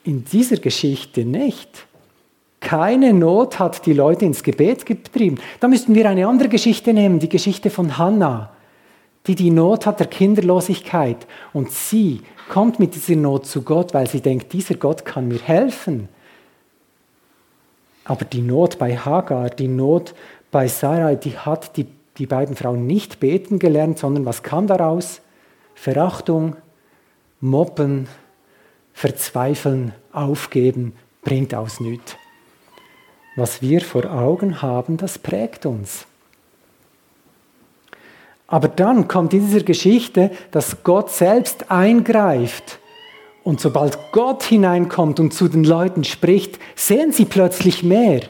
In 0.04 0.26
dieser 0.26 0.58
Geschichte 0.58 1.24
nicht. 1.24 1.86
Keine 2.60 3.14
Not 3.14 3.60
hat 3.60 3.86
die 3.86 3.94
Leute 3.94 4.26
ins 4.26 4.44
Gebet 4.44 4.86
getrieben. 4.86 5.38
Da 5.60 5.68
müssten 5.68 5.96
wir 5.96 6.10
eine 6.10 6.28
andere 6.28 6.50
Geschichte 6.50 6.94
nehmen, 6.94 7.20
die 7.20 7.30
Geschichte 7.30 7.70
von 7.70 7.98
Hannah, 7.98 8.52
die 9.28 9.36
die 9.36 9.52
Not 9.52 9.86
hat 9.86 10.00
der 10.00 10.08
Kinderlosigkeit. 10.08 11.28
Und 11.52 11.72
sie 11.72 12.22
kommt 12.50 12.80
mit 12.80 12.96
dieser 12.96 13.16
Not 13.16 13.46
zu 13.46 13.62
Gott, 13.62 13.94
weil 13.94 14.08
sie 14.08 14.22
denkt, 14.22 14.54
dieser 14.54 14.76
Gott 14.76 15.06
kann 15.06 15.28
mir 15.28 15.42
helfen. 15.42 16.10
Aber 18.06 18.26
die 18.26 18.42
Not 18.42 18.78
bei 18.80 18.98
Hagar, 18.98 19.50
die 19.50 19.68
Not 19.68 20.14
bei 20.54 20.70
Sarai, 20.70 21.16
die 21.16 21.38
hat 21.38 21.76
die, 21.76 21.88
die 22.18 22.26
beiden 22.26 22.56
Frauen 22.56 22.88
nicht 22.88 23.20
beten 23.20 23.60
gelernt, 23.60 24.00
sondern 24.00 24.26
was 24.26 24.42
kam 24.42 24.68
daraus? 24.68 25.20
Verachtung, 25.76 26.56
Mobben, 27.42 28.08
Verzweifeln, 28.94 29.94
Aufgeben, 30.13 30.94
bringt 31.24 31.54
aus 31.54 31.82
nichts 31.82 32.16
was 33.36 33.62
wir 33.62 33.82
vor 33.82 34.06
Augen 34.12 34.62
haben, 34.62 34.98
das 34.98 35.18
prägt 35.18 35.66
uns. 35.66 36.06
Aber 38.48 38.68
dann 38.68 39.08
kommt 39.08 39.34
in 39.34 39.46
dieser 39.48 39.63
Geschichte, 39.63 40.32
dass 40.52 40.84
Gott 40.84 41.10
selbst 41.10 41.72
eingreift. 41.72 42.80
Und 43.44 43.60
sobald 43.60 43.98
Gott 44.12 44.44
hineinkommt 44.44 45.20
und 45.20 45.34
zu 45.34 45.48
den 45.48 45.63
Leuten 45.63 46.04
spricht, 46.04 46.60
sehen 46.76 47.12
sie 47.12 47.26
plötzlich 47.26 47.84
mehr. 47.84 48.22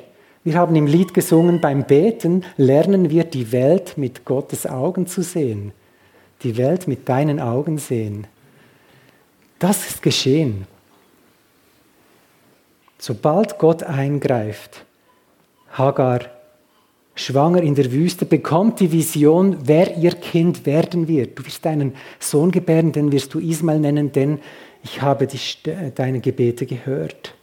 Wir 0.44 0.56
haben 0.56 0.76
im 0.76 0.88
Lied 0.88 1.14
gesungen, 1.14 1.62
beim 1.62 1.86
Beten 1.86 2.44
lernen 2.58 3.10
wir 3.10 3.24
die 3.24 3.52
Welt 3.54 3.98
mit 3.98 4.26
Gottes 4.26 4.66
Augen 4.66 5.08
zu 5.08 5.22
sehen. 5.22 5.72
Die 6.44 6.58
Welt 6.58 6.88
mit 6.88 7.08
deinen 7.08 7.40
Augen 7.40 7.78
sehen. 7.78 8.28
Das 9.60 9.88
ist 9.88 10.02
geschehen. 10.02 10.68
Sobald 12.98 13.58
Gott 13.58 13.84
eingreift, 13.84 14.86
Hagar, 15.72 16.22
schwanger 17.16 17.62
in 17.62 17.76
der 17.76 17.92
Wüste, 17.92 18.26
bekommt 18.26 18.82
die 18.82 18.92
Vision, 18.92 19.58
wer 19.64 19.98
ihr 19.98 20.12
Kind 20.12 20.66
werden 20.66 21.08
wird. 21.08 21.40
Du 21.40 21.46
wirst 21.46 21.66
einen 21.66 21.94
Sohn 22.20 22.52
gebären, 22.52 22.92
den 22.92 23.12
wirst 23.14 23.34
du 23.34 23.40
Ismael 23.40 23.80
nennen, 23.80 24.12
denn 24.12 24.40
ich 24.84 25.02
habe 25.02 25.28
die, 25.28 25.40
deine 25.96 26.20
Gebete 26.20 26.66
gehört. 26.66 27.34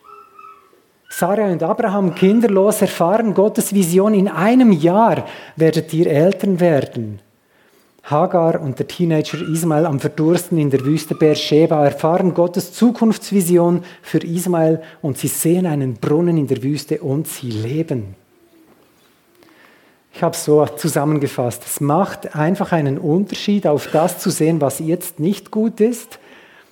Sarah 1.13 1.51
und 1.51 1.63
Abraham 1.63 2.15
kinderlos 2.15 2.81
erfahren 2.81 3.35
Gottes 3.35 3.75
Vision. 3.75 4.15
In 4.15 4.29
einem 4.29 4.71
Jahr 4.71 5.27
werdet 5.57 5.93
ihr 5.93 6.07
Eltern 6.07 6.61
werden. 6.61 7.19
Hagar 8.05 8.61
und 8.61 8.79
der 8.79 8.87
Teenager 8.87 9.39
Ismael 9.39 9.87
am 9.87 10.01
Verdursten 10.01 10.57
in 10.57 10.71
der 10.71 10.85
Wüste 10.85 11.15
Beersheba 11.15 11.85
erfahren 11.85 12.33
Gottes 12.33 12.73
Zukunftsvision 12.73 13.83
für 14.03 14.19
Ismael 14.19 14.81
und 15.03 15.19
sie 15.19 15.29
sehen 15.29 15.67
einen 15.67 15.95
Brunnen 15.95 16.39
in 16.39 16.47
der 16.47 16.63
Wüste 16.63 17.01
und 17.01 17.27
sie 17.27 17.51
leben. 17.51 18.15
Ich 20.15 20.23
habe 20.23 20.35
es 20.35 20.45
so 20.45 20.65
zusammengefasst. 20.65 21.65
Es 21.67 21.81
macht 21.81 22.35
einfach 22.37 22.73
einen 22.73 22.99
Unterschied, 22.99 23.67
auf 23.67 23.89
das 23.89 24.19
zu 24.19 24.31
sehen, 24.31 24.61
was 24.61 24.79
jetzt 24.79 25.19
nicht 25.21 25.51
gut 25.51 25.81
ist 25.81 26.21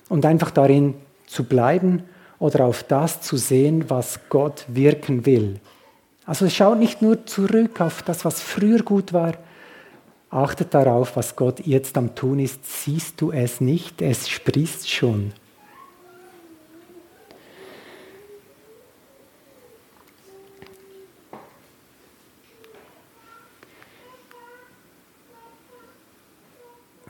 und 0.07 0.25
einfach 0.25 0.49
darin 0.49 0.95
zu 1.27 1.43
bleiben 1.43 2.03
oder 2.39 2.65
auf 2.65 2.83
das 2.83 3.21
zu 3.21 3.37
sehen, 3.37 3.89
was 3.89 4.19
Gott 4.29 4.65
wirken 4.67 5.25
will. 5.25 5.59
Also 6.25 6.49
schaut 6.49 6.79
nicht 6.79 7.01
nur 7.01 7.25
zurück 7.25 7.81
auf 7.81 8.01
das, 8.03 8.23
was 8.23 8.41
früher 8.41 8.83
gut 8.83 9.13
war. 9.13 9.33
Achtet 10.29 10.73
darauf, 10.73 11.15
was 11.15 11.35
Gott 11.35 11.65
jetzt 11.65 11.97
am 11.97 12.15
Tun 12.15 12.39
ist. 12.39 12.59
Siehst 12.83 13.19
du 13.19 13.31
es 13.31 13.61
nicht? 13.61 14.01
Es 14.01 14.29
sprießt 14.29 14.89
schon. 14.89 15.33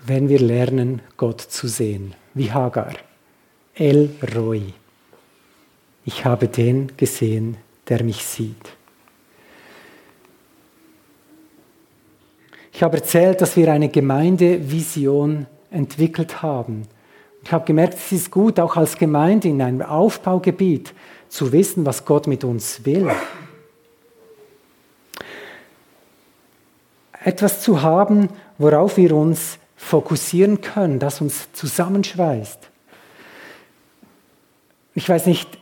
wenn 0.09 0.27
wir 0.27 0.39
lernen, 0.39 1.01
Gott 1.17 1.39
zu 1.39 1.67
sehen, 1.67 2.15
wie 2.33 2.51
Hagar. 2.51 2.93
El 3.75 4.09
Roy. 4.35 4.73
Ich 6.05 6.25
habe 6.25 6.47
den 6.47 6.95
gesehen, 6.97 7.57
der 7.87 8.03
mich 8.03 8.25
sieht. 8.25 8.55
Ich 12.71 12.83
habe 12.83 12.97
erzählt, 12.97 13.41
dass 13.41 13.57
wir 13.57 13.71
eine 13.71 13.89
Gemeindevision 13.89 15.47
entwickelt 15.69 16.41
haben. 16.41 16.87
Ich 17.43 17.51
habe 17.51 17.65
gemerkt, 17.65 17.95
es 17.95 18.11
ist 18.11 18.31
gut, 18.31 18.59
auch 18.59 18.75
als 18.75 18.97
Gemeinde 18.97 19.49
in 19.49 19.61
einem 19.61 19.81
Aufbaugebiet 19.81 20.93
zu 21.27 21.51
wissen, 21.51 21.85
was 21.85 22.05
Gott 22.05 22.27
mit 22.27 22.43
uns 22.43 22.85
will. 22.85 23.09
Etwas 27.23 27.61
zu 27.61 27.81
haben, 27.81 28.29
worauf 28.57 28.97
wir 28.97 29.13
uns 29.13 29.59
fokussieren 29.75 30.61
können, 30.61 30.99
das 30.99 31.21
uns 31.21 31.51
zusammenschweißt. 31.53 32.69
Ich 34.95 35.07
weiß 35.07 35.25
nicht, 35.27 35.58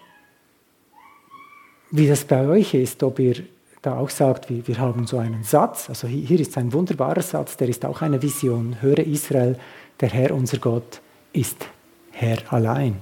wie 1.91 2.08
das 2.08 2.26
bei 2.26 2.47
euch 2.47 2.73
ist, 2.73 3.02
ob 3.04 3.19
ihr 3.19 3.43
da 3.82 3.97
auch 3.97 4.10
sagt, 4.10 4.47
wir 4.50 4.78
haben 4.78 5.08
so 5.08 5.17
einen 5.17 5.43
Satz, 5.43 5.89
also 5.89 6.08
hier 6.08 6.39
ist 6.39 6.58
ein 6.58 6.73
wunderbarer 6.73 7.21
Satz, 7.21 7.58
der 7.58 7.69
ist 7.69 7.86
auch 7.86 8.02
eine 8.02 8.21
Vision. 8.21 8.82
Höre 8.82 9.00
Israel, 9.00 9.58
der 10.00 10.10
Herr 10.10 10.32
unser 10.32 10.58
Gott 10.58 11.02
ist 11.32 11.67
Herr 12.12 12.38
allein. 12.52 12.97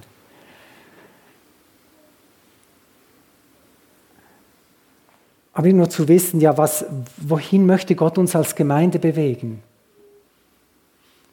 Aber 5.52 5.68
nur 5.68 5.88
zu 5.88 6.06
wissen, 6.06 6.38
ja, 6.38 6.58
was, 6.58 6.84
wohin 7.16 7.64
möchte 7.64 7.94
Gott 7.94 8.18
uns 8.18 8.36
als 8.36 8.54
Gemeinde 8.54 8.98
bewegen? 8.98 9.62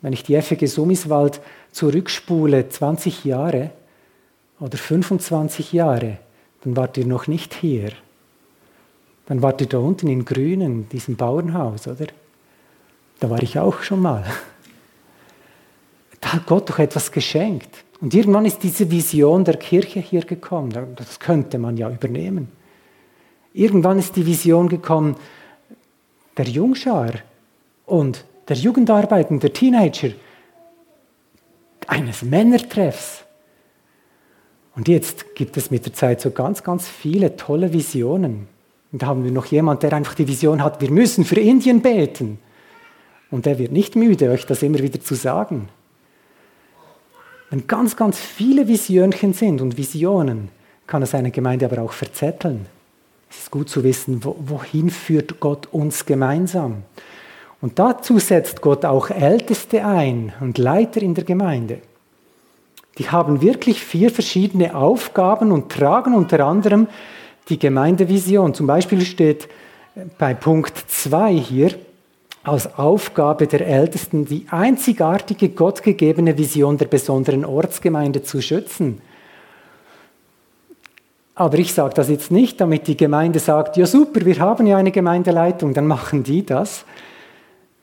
Wenn 0.01 0.13
ich 0.13 0.23
die 0.23 0.41
FG 0.41 0.65
Summiswald 0.65 1.41
zurückspule, 1.73 2.69
20 2.69 3.25
Jahre 3.25 3.71
oder 4.61 4.77
25 4.77 5.73
Jahre, 5.73 6.19
dann 6.63 6.77
wart 6.77 6.97
ihr 6.97 7.05
noch 7.05 7.27
nicht 7.27 7.53
hier. 7.53 7.91
Dann 9.25 9.41
wart 9.41 9.61
ihr 9.61 9.67
da 9.67 9.77
unten 9.77 10.07
in 10.07 10.25
Grünen, 10.25 10.83
in 10.83 10.89
diesem 10.89 11.15
Bauernhaus, 11.15 11.87
oder? 11.87 12.07
Da 13.19 13.29
war 13.29 13.41
ich 13.41 13.57
auch 13.57 13.81
schon 13.81 14.01
mal. 14.01 14.25
Da 16.19 16.33
hat 16.33 16.45
Gott 16.45 16.69
doch 16.69 16.79
etwas 16.79 17.11
geschenkt. 17.11 17.83
Und 18.01 18.13
irgendwann 18.13 18.45
ist 18.45 18.63
diese 18.63 18.89
Vision 18.89 19.45
der 19.45 19.57
Kirche 19.57 19.99
hier 19.99 20.25
gekommen. 20.25 20.71
Das 20.95 21.19
könnte 21.19 21.57
man 21.57 21.77
ja 21.77 21.89
übernehmen. 21.89 22.49
Irgendwann 23.53 23.99
ist 23.99 24.15
die 24.15 24.25
Vision 24.25 24.67
gekommen 24.67 25.15
der 26.35 26.45
Jungschar 26.45 27.13
und 27.85 28.25
der 28.47 28.57
Jugendarbeit 28.57 29.29
und 29.29 29.43
der 29.43 29.53
Teenager, 29.53 30.09
eines 31.87 32.23
Männertreffs. 32.23 33.22
Und 34.75 34.87
jetzt 34.87 35.35
gibt 35.35 35.55
es 35.57 35.71
mit 35.71 35.85
der 35.85 35.93
Zeit 35.93 36.21
so 36.21 36.31
ganz, 36.31 36.63
ganz 36.63 36.87
viele 36.87 37.35
tolle 37.35 37.73
Visionen. 37.73 38.47
Und 38.91 39.01
da 39.01 39.07
haben 39.07 39.23
wir 39.23 39.31
noch 39.31 39.45
jemanden, 39.45 39.81
der 39.81 39.93
einfach 39.93 40.15
die 40.15 40.27
Vision 40.27 40.63
hat, 40.63 40.81
wir 40.81 40.91
müssen 40.91 41.25
für 41.25 41.39
Indien 41.39 41.81
beten. 41.81 42.39
Und 43.29 43.45
der 43.45 43.57
wird 43.59 43.71
nicht 43.71 43.95
müde, 43.95 44.29
euch 44.29 44.45
das 44.45 44.63
immer 44.63 44.79
wieder 44.79 44.99
zu 44.99 45.15
sagen. 45.15 45.69
Wenn 47.49 47.67
ganz, 47.67 47.95
ganz 47.95 48.19
viele 48.19 48.67
Visionchen 48.67 49.33
sind 49.33 49.61
und 49.61 49.77
Visionen, 49.77 50.49
kann 50.87 51.01
es 51.01 51.13
eine 51.13 51.31
Gemeinde 51.31 51.65
aber 51.65 51.81
auch 51.81 51.91
verzetteln. 51.91 52.65
Es 53.29 53.43
ist 53.43 53.51
gut 53.51 53.69
zu 53.69 53.83
wissen, 53.83 54.21
wohin 54.23 54.89
führt 54.89 55.39
Gott 55.39 55.67
uns 55.71 56.05
gemeinsam. 56.05 56.83
Und 57.61 57.79
dazu 57.79 58.19
setzt 58.19 58.61
Gott 58.61 58.85
auch 58.85 59.09
Älteste 59.09 59.85
ein 59.85 60.33
und 60.39 60.57
Leiter 60.57 61.01
in 61.01 61.15
der 61.15 61.23
Gemeinde. 61.23 61.79
Die 62.97 63.09
haben 63.09 63.41
wirklich 63.41 63.83
vier 63.83 64.11
verschiedene 64.11 64.75
Aufgaben 64.75 65.51
und 65.51 65.71
tragen 65.71 66.13
unter 66.13 66.45
anderem 66.45 66.87
die 67.49 67.57
Gemeindevision. 67.57 68.53
Zum 68.53 68.67
Beispiel 68.67 69.01
steht 69.01 69.47
bei 70.17 70.33
Punkt 70.33 70.77
2 70.87 71.33
hier 71.33 71.71
als 72.43 72.77
Aufgabe 72.77 73.47
der 73.47 73.65
Ältesten 73.65 74.25
die 74.25 74.45
einzigartige 74.49 75.49
gottgegebene 75.49 76.37
Vision 76.37 76.77
der 76.77 76.85
besonderen 76.85 77.45
Ortsgemeinde 77.45 78.21
zu 78.21 78.41
schützen. 78.41 79.01
Aber 81.35 81.57
ich 81.57 81.73
sage 81.73 81.95
das 81.95 82.09
jetzt 82.09 82.31
nicht, 82.31 82.61
damit 82.61 82.87
die 82.87 82.97
Gemeinde 82.97 83.39
sagt, 83.39 83.77
ja 83.77 83.87
super, 83.87 84.23
wir 84.25 84.39
haben 84.39 84.67
ja 84.67 84.77
eine 84.77 84.91
Gemeindeleitung, 84.91 85.73
dann 85.73 85.87
machen 85.87 86.23
die 86.23 86.45
das, 86.45 86.85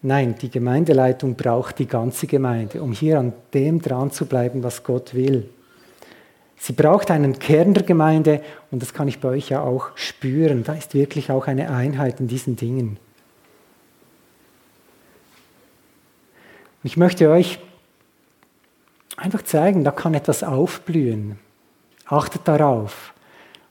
Nein, 0.03 0.35
die 0.41 0.51
Gemeindeleitung 0.51 1.35
braucht 1.35 1.79
die 1.79 1.87
ganze 1.87 2.27
Gemeinde, 2.27 2.83
um 2.83 2.93
hier 2.93 3.19
an 3.19 3.35
dem 3.53 3.83
dran 3.83 4.11
zu 4.11 4.25
bleiben, 4.25 4.63
was 4.63 4.83
Gott 4.83 5.15
will. 5.15 5.49
Sie 6.57 6.73
braucht 6.73 7.11
einen 7.11 7.39
Kern 7.39 7.75
der 7.75 7.83
Gemeinde 7.83 8.43
und 8.71 8.83
das 8.83 8.95
kann 8.95 9.09
ich 9.09 9.21
bei 9.21 9.31
euch 9.31 9.51
ja 9.51 9.63
auch 9.63 9.91
spüren. 9.97 10.65
Da 10.65 10.75
ist 10.75 10.95
wirklich 10.95 11.31
auch 11.31 11.47
eine 11.47 11.71
Einheit 11.71 12.21
in 12.21 12.29
diesen 12.29 12.57
Dingen. 12.57 12.99
Ich 16.83 16.97
möchte 16.97 17.29
euch 17.31 17.59
einfach 19.17 19.43
zeigen, 19.43 19.85
da 19.85 19.91
kann 19.91 20.15
etwas 20.15 20.43
aufblühen. 20.43 21.39
Achtet 22.07 22.49
darauf. 22.49 23.13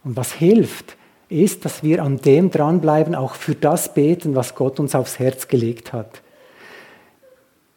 Und 0.04 0.16
was 0.16 0.32
hilft, 0.34 0.96
ist, 1.30 1.64
dass 1.64 1.84
wir 1.84 2.04
an 2.04 2.18
dem 2.18 2.50
dranbleiben, 2.50 3.16
auch 3.16 3.36
für 3.36 3.56
das 3.56 3.94
beten, 3.94 4.36
was 4.36 4.56
Gott 4.56 4.80
uns 4.80 4.96
aufs 4.96 5.20
Herz 5.20 5.48
gelegt 5.48 5.94
hat. 5.94 6.22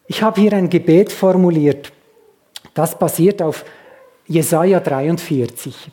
Ich 0.07 0.21
habe 0.21 0.41
hier 0.41 0.53
ein 0.53 0.69
Gebet 0.69 1.11
formuliert, 1.11 1.93
das 2.73 2.97
basiert 2.97 3.41
auf 3.41 3.63
Jesaja 4.27 4.79
43. 4.79 5.91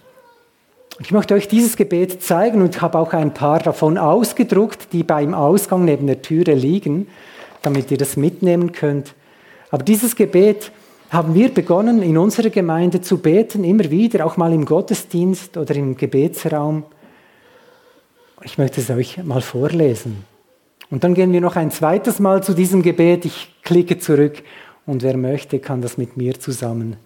Ich 1.01 1.13
möchte 1.13 1.35
euch 1.35 1.49
dieses 1.49 1.77
Gebet 1.77 2.23
zeigen 2.23 2.61
und 2.61 2.81
habe 2.83 2.99
auch 2.99 3.13
ein 3.13 3.33
paar 3.33 3.59
davon 3.59 3.97
ausgedruckt, 3.97 4.93
die 4.93 5.03
beim 5.03 5.35
Ausgang 5.35 5.85
neben 5.85 6.07
der 6.07 6.23
Türe 6.23 6.55
liegen, 6.55 7.09
damit 7.63 7.91
ihr 7.91 7.99
das 7.99 8.17
mitnehmen 8.17 8.73
könnt. 8.73 9.15
Aber 9.71 9.83
dieses 9.83 10.17
Gebet 10.17 10.73
haben 11.11 11.35
wir 11.35 11.53
begonnen 11.53 12.03
in 12.03 12.19
unserer 12.19 12.51
Gemeinde 12.51 13.01
zu 13.01 13.19
beten, 13.19 13.65
immer 13.65 13.91
wieder, 13.91 14.25
auch 14.27 14.37
mal 14.37 14.53
im 14.53 14.65
Gottesdienst 14.65 15.57
oder 15.57 15.75
im 15.75 15.97
Gebetsraum. 15.97 16.85
Ich 18.43 18.57
möchte 18.57 18.81
es 18.81 18.89
euch 18.89 19.23
mal 19.23 19.43
vorlesen. 19.43 20.25
Und 20.91 21.05
dann 21.05 21.15
gehen 21.15 21.33
wir 21.33 21.41
noch 21.41 21.57
ein 21.57 21.71
zweites 21.71 22.19
Mal 22.21 22.43
zu 22.43 22.55
diesem 22.55 22.83
Gebet. 22.83 23.25
Ich 23.25 23.55
klicke 23.63 23.99
zurück 23.99 24.43
und 24.87 25.03
wer 25.03 25.17
möchte, 25.17 25.59
kann 25.59 25.83
das 25.83 25.99
mit 25.99 26.17
mir 26.17 26.41
zusammen 26.41 26.97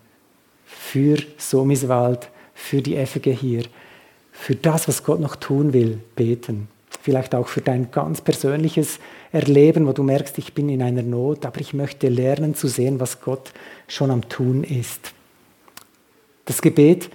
für 0.64 1.18
Somiswald, 1.36 2.30
für 2.54 2.80
die 2.80 2.96
FG 3.04 3.32
hier, 3.32 3.64
für 4.30 4.54
das, 4.54 4.88
was 4.88 5.04
Gott 5.04 5.20
noch 5.20 5.36
tun 5.36 5.72
will, 5.72 5.98
beten. 6.14 6.68
Vielleicht 7.02 7.34
auch 7.34 7.48
für 7.48 7.60
dein 7.60 7.90
ganz 7.90 8.20
persönliches 8.20 9.00
Erleben, 9.32 9.86
wo 9.86 9.92
du 9.92 10.02
merkst, 10.02 10.38
ich 10.38 10.54
bin 10.54 10.68
in 10.68 10.82
einer 10.82 11.02
Not, 11.02 11.44
aber 11.44 11.60
ich 11.60 11.74
möchte 11.74 12.08
lernen 12.08 12.54
zu 12.54 12.68
sehen, 12.68 13.00
was 13.00 13.20
Gott 13.20 13.52
schon 13.88 14.10
am 14.10 14.28
Tun 14.28 14.64
ist. 14.64 15.12
Das 16.44 16.62
Gebet 16.62 17.10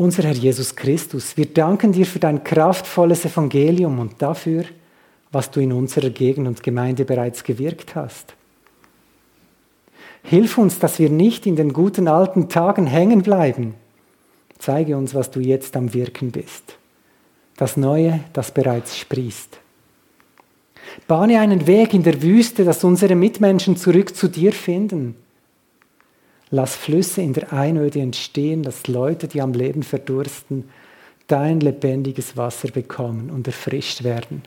unser 0.00 0.22
Herr 0.22 0.32
Jesus 0.32 0.74
Christus, 0.74 1.36
wir 1.36 1.44
danken 1.44 1.92
dir 1.92 2.06
für 2.06 2.18
dein 2.18 2.42
kraftvolles 2.42 3.26
Evangelium 3.26 3.98
und 3.98 4.14
dafür, 4.22 4.64
was 5.30 5.50
du 5.50 5.60
in 5.60 5.72
unserer 5.72 6.08
Gegend 6.08 6.48
und 6.48 6.62
Gemeinde 6.62 7.04
bereits 7.04 7.44
gewirkt 7.44 7.94
hast. 7.94 8.34
Hilf 10.22 10.56
uns, 10.56 10.78
dass 10.78 10.98
wir 10.98 11.10
nicht 11.10 11.44
in 11.44 11.54
den 11.54 11.74
guten 11.74 12.08
alten 12.08 12.48
Tagen 12.48 12.86
hängen 12.86 13.20
bleiben. 13.20 13.74
Zeige 14.58 14.96
uns, 14.96 15.14
was 15.14 15.30
du 15.30 15.40
jetzt 15.40 15.76
am 15.76 15.92
Wirken 15.92 16.30
bist. 16.30 16.78
Das 17.58 17.76
Neue, 17.76 18.20
das 18.32 18.52
bereits 18.52 18.96
sprießt. 18.96 19.60
Bahne 21.08 21.40
einen 21.40 21.66
Weg 21.66 21.92
in 21.92 22.04
der 22.04 22.22
Wüste, 22.22 22.64
dass 22.64 22.84
unsere 22.84 23.16
Mitmenschen 23.16 23.76
zurück 23.76 24.16
zu 24.16 24.28
dir 24.28 24.54
finden 24.54 25.14
Lass 26.50 26.74
Flüsse 26.74 27.22
in 27.22 27.32
der 27.32 27.52
Einöde 27.52 28.00
entstehen, 28.00 28.62
dass 28.62 28.88
Leute, 28.88 29.28
die 29.28 29.40
am 29.40 29.52
Leben 29.52 29.82
verdursten, 29.82 30.68
dein 31.28 31.60
lebendiges 31.60 32.36
Wasser 32.36 32.70
bekommen 32.70 33.30
und 33.30 33.46
erfrischt 33.46 34.02
werden. 34.02 34.42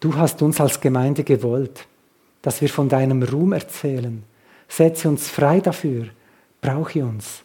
Du 0.00 0.16
hast 0.16 0.40
uns 0.40 0.60
als 0.60 0.80
Gemeinde 0.80 1.24
gewollt, 1.24 1.86
dass 2.40 2.60
wir 2.62 2.68
von 2.68 2.88
deinem 2.88 3.22
Ruhm 3.22 3.52
erzählen. 3.52 4.22
Setze 4.68 5.08
uns 5.08 5.28
frei 5.28 5.60
dafür. 5.60 6.06
Brauche 6.60 7.04
uns, 7.04 7.42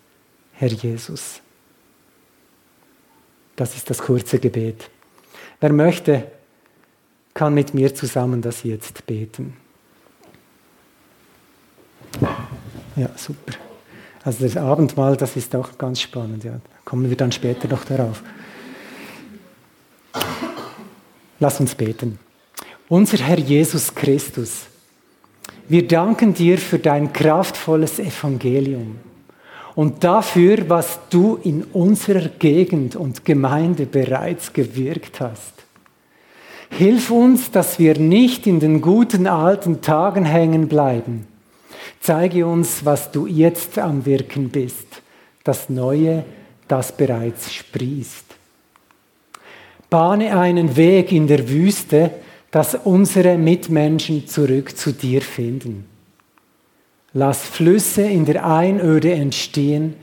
Herr 0.53 0.69
Jesus. 0.69 1.41
Das 3.55 3.75
ist 3.75 3.89
das 3.89 3.99
kurze 3.99 4.39
Gebet. 4.39 4.89
Wer 5.59 5.73
möchte, 5.73 6.31
kann 7.33 7.53
mit 7.53 7.73
mir 7.73 7.93
zusammen 7.93 8.41
das 8.41 8.63
jetzt 8.63 9.05
beten. 9.05 9.57
Ja, 12.95 13.09
super. 13.15 13.53
Also 14.23 14.45
das 14.45 14.55
Abendmahl, 14.55 15.17
das 15.17 15.35
ist 15.35 15.55
auch 15.55 15.77
ganz 15.77 16.01
spannend. 16.01 16.43
Ja. 16.43 16.59
Kommen 16.85 17.09
wir 17.09 17.17
dann 17.17 17.31
später 17.31 17.67
noch 17.67 17.83
darauf. 17.83 18.23
Lass 21.39 21.59
uns 21.59 21.75
beten. 21.75 22.19
Unser 22.87 23.17
Herr 23.17 23.39
Jesus 23.39 23.93
Christus, 23.93 24.67
wir 25.67 25.87
danken 25.87 26.33
dir 26.33 26.57
für 26.57 26.79
dein 26.79 27.11
kraftvolles 27.11 27.99
Evangelium 27.99 28.97
und 29.75 30.03
dafür, 30.03 30.69
was 30.69 30.99
du 31.09 31.39
in 31.43 31.63
unserer 31.63 32.29
Gegend 32.29 32.95
und 32.95 33.25
Gemeinde 33.25 33.85
bereits 33.85 34.53
gewirkt 34.53 35.19
hast. 35.19 35.53
Hilf 36.69 37.11
uns, 37.11 37.51
dass 37.51 37.79
wir 37.79 37.97
nicht 37.97 38.47
in 38.47 38.59
den 38.59 38.81
guten 38.81 39.27
alten 39.27 39.81
Tagen 39.81 40.25
hängen 40.25 40.67
bleiben. 40.67 41.27
Zeige 42.03 42.45
uns, 42.45 42.83
was 42.83 43.13
du 43.13 43.27
jetzt 43.27 43.79
am 43.79 44.05
Wirken 44.05 44.49
bist, 44.49 45.01
das 45.45 45.69
Neue, 45.69 46.25
das 46.67 46.91
bereits 46.91 47.53
sprießt. 47.53 48.25
Bahne 49.89 50.37
einen 50.37 50.75
Weg 50.75 51.13
in 51.13 51.27
der 51.27 51.47
Wüste, 51.47 52.11
dass 52.51 52.75
unsere 52.75 53.37
Mitmenschen 53.37 54.27
zurück 54.27 54.75
zu 54.75 54.91
dir 54.91 55.21
finden. 55.21 55.85
Lass 57.13 57.45
Flüsse 57.45 58.01
in 58.01 58.25
der 58.25 58.45
Einöde 58.45 59.13
entstehen, 59.13 59.95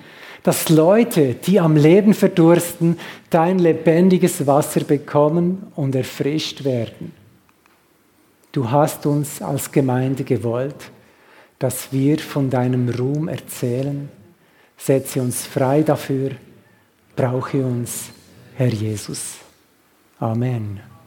dass 0.43 0.71
Leute, 0.71 1.35
die 1.35 1.61
am 1.61 1.77
Leben 1.77 2.15
verdursten, 2.15 2.99
dein 3.29 3.59
lebendiges 3.59 4.47
Wasser 4.47 4.85
bekommen 4.85 5.71
und 5.77 5.95
erfrischt 5.95 6.65
werden. 6.65 7.13
Du 8.53 8.71
hast 8.71 9.05
uns 9.05 9.43
als 9.43 9.71
Gemeinde 9.71 10.25
gewollt, 10.25 10.91
dass 11.61 11.93
wir 11.93 12.19
von 12.19 12.51
deinem 12.51 12.89
Ruhm 12.89 13.29
erzählen. 13.29 14.09
Setze 14.77 15.21
uns 15.21 15.47
frei 15.47 15.83
dafür. 15.83 16.33
Brauche 17.15 17.65
uns, 17.65 18.11
Herr 18.57 18.73
Jesus. 18.73 19.37
Amen. 20.19 20.90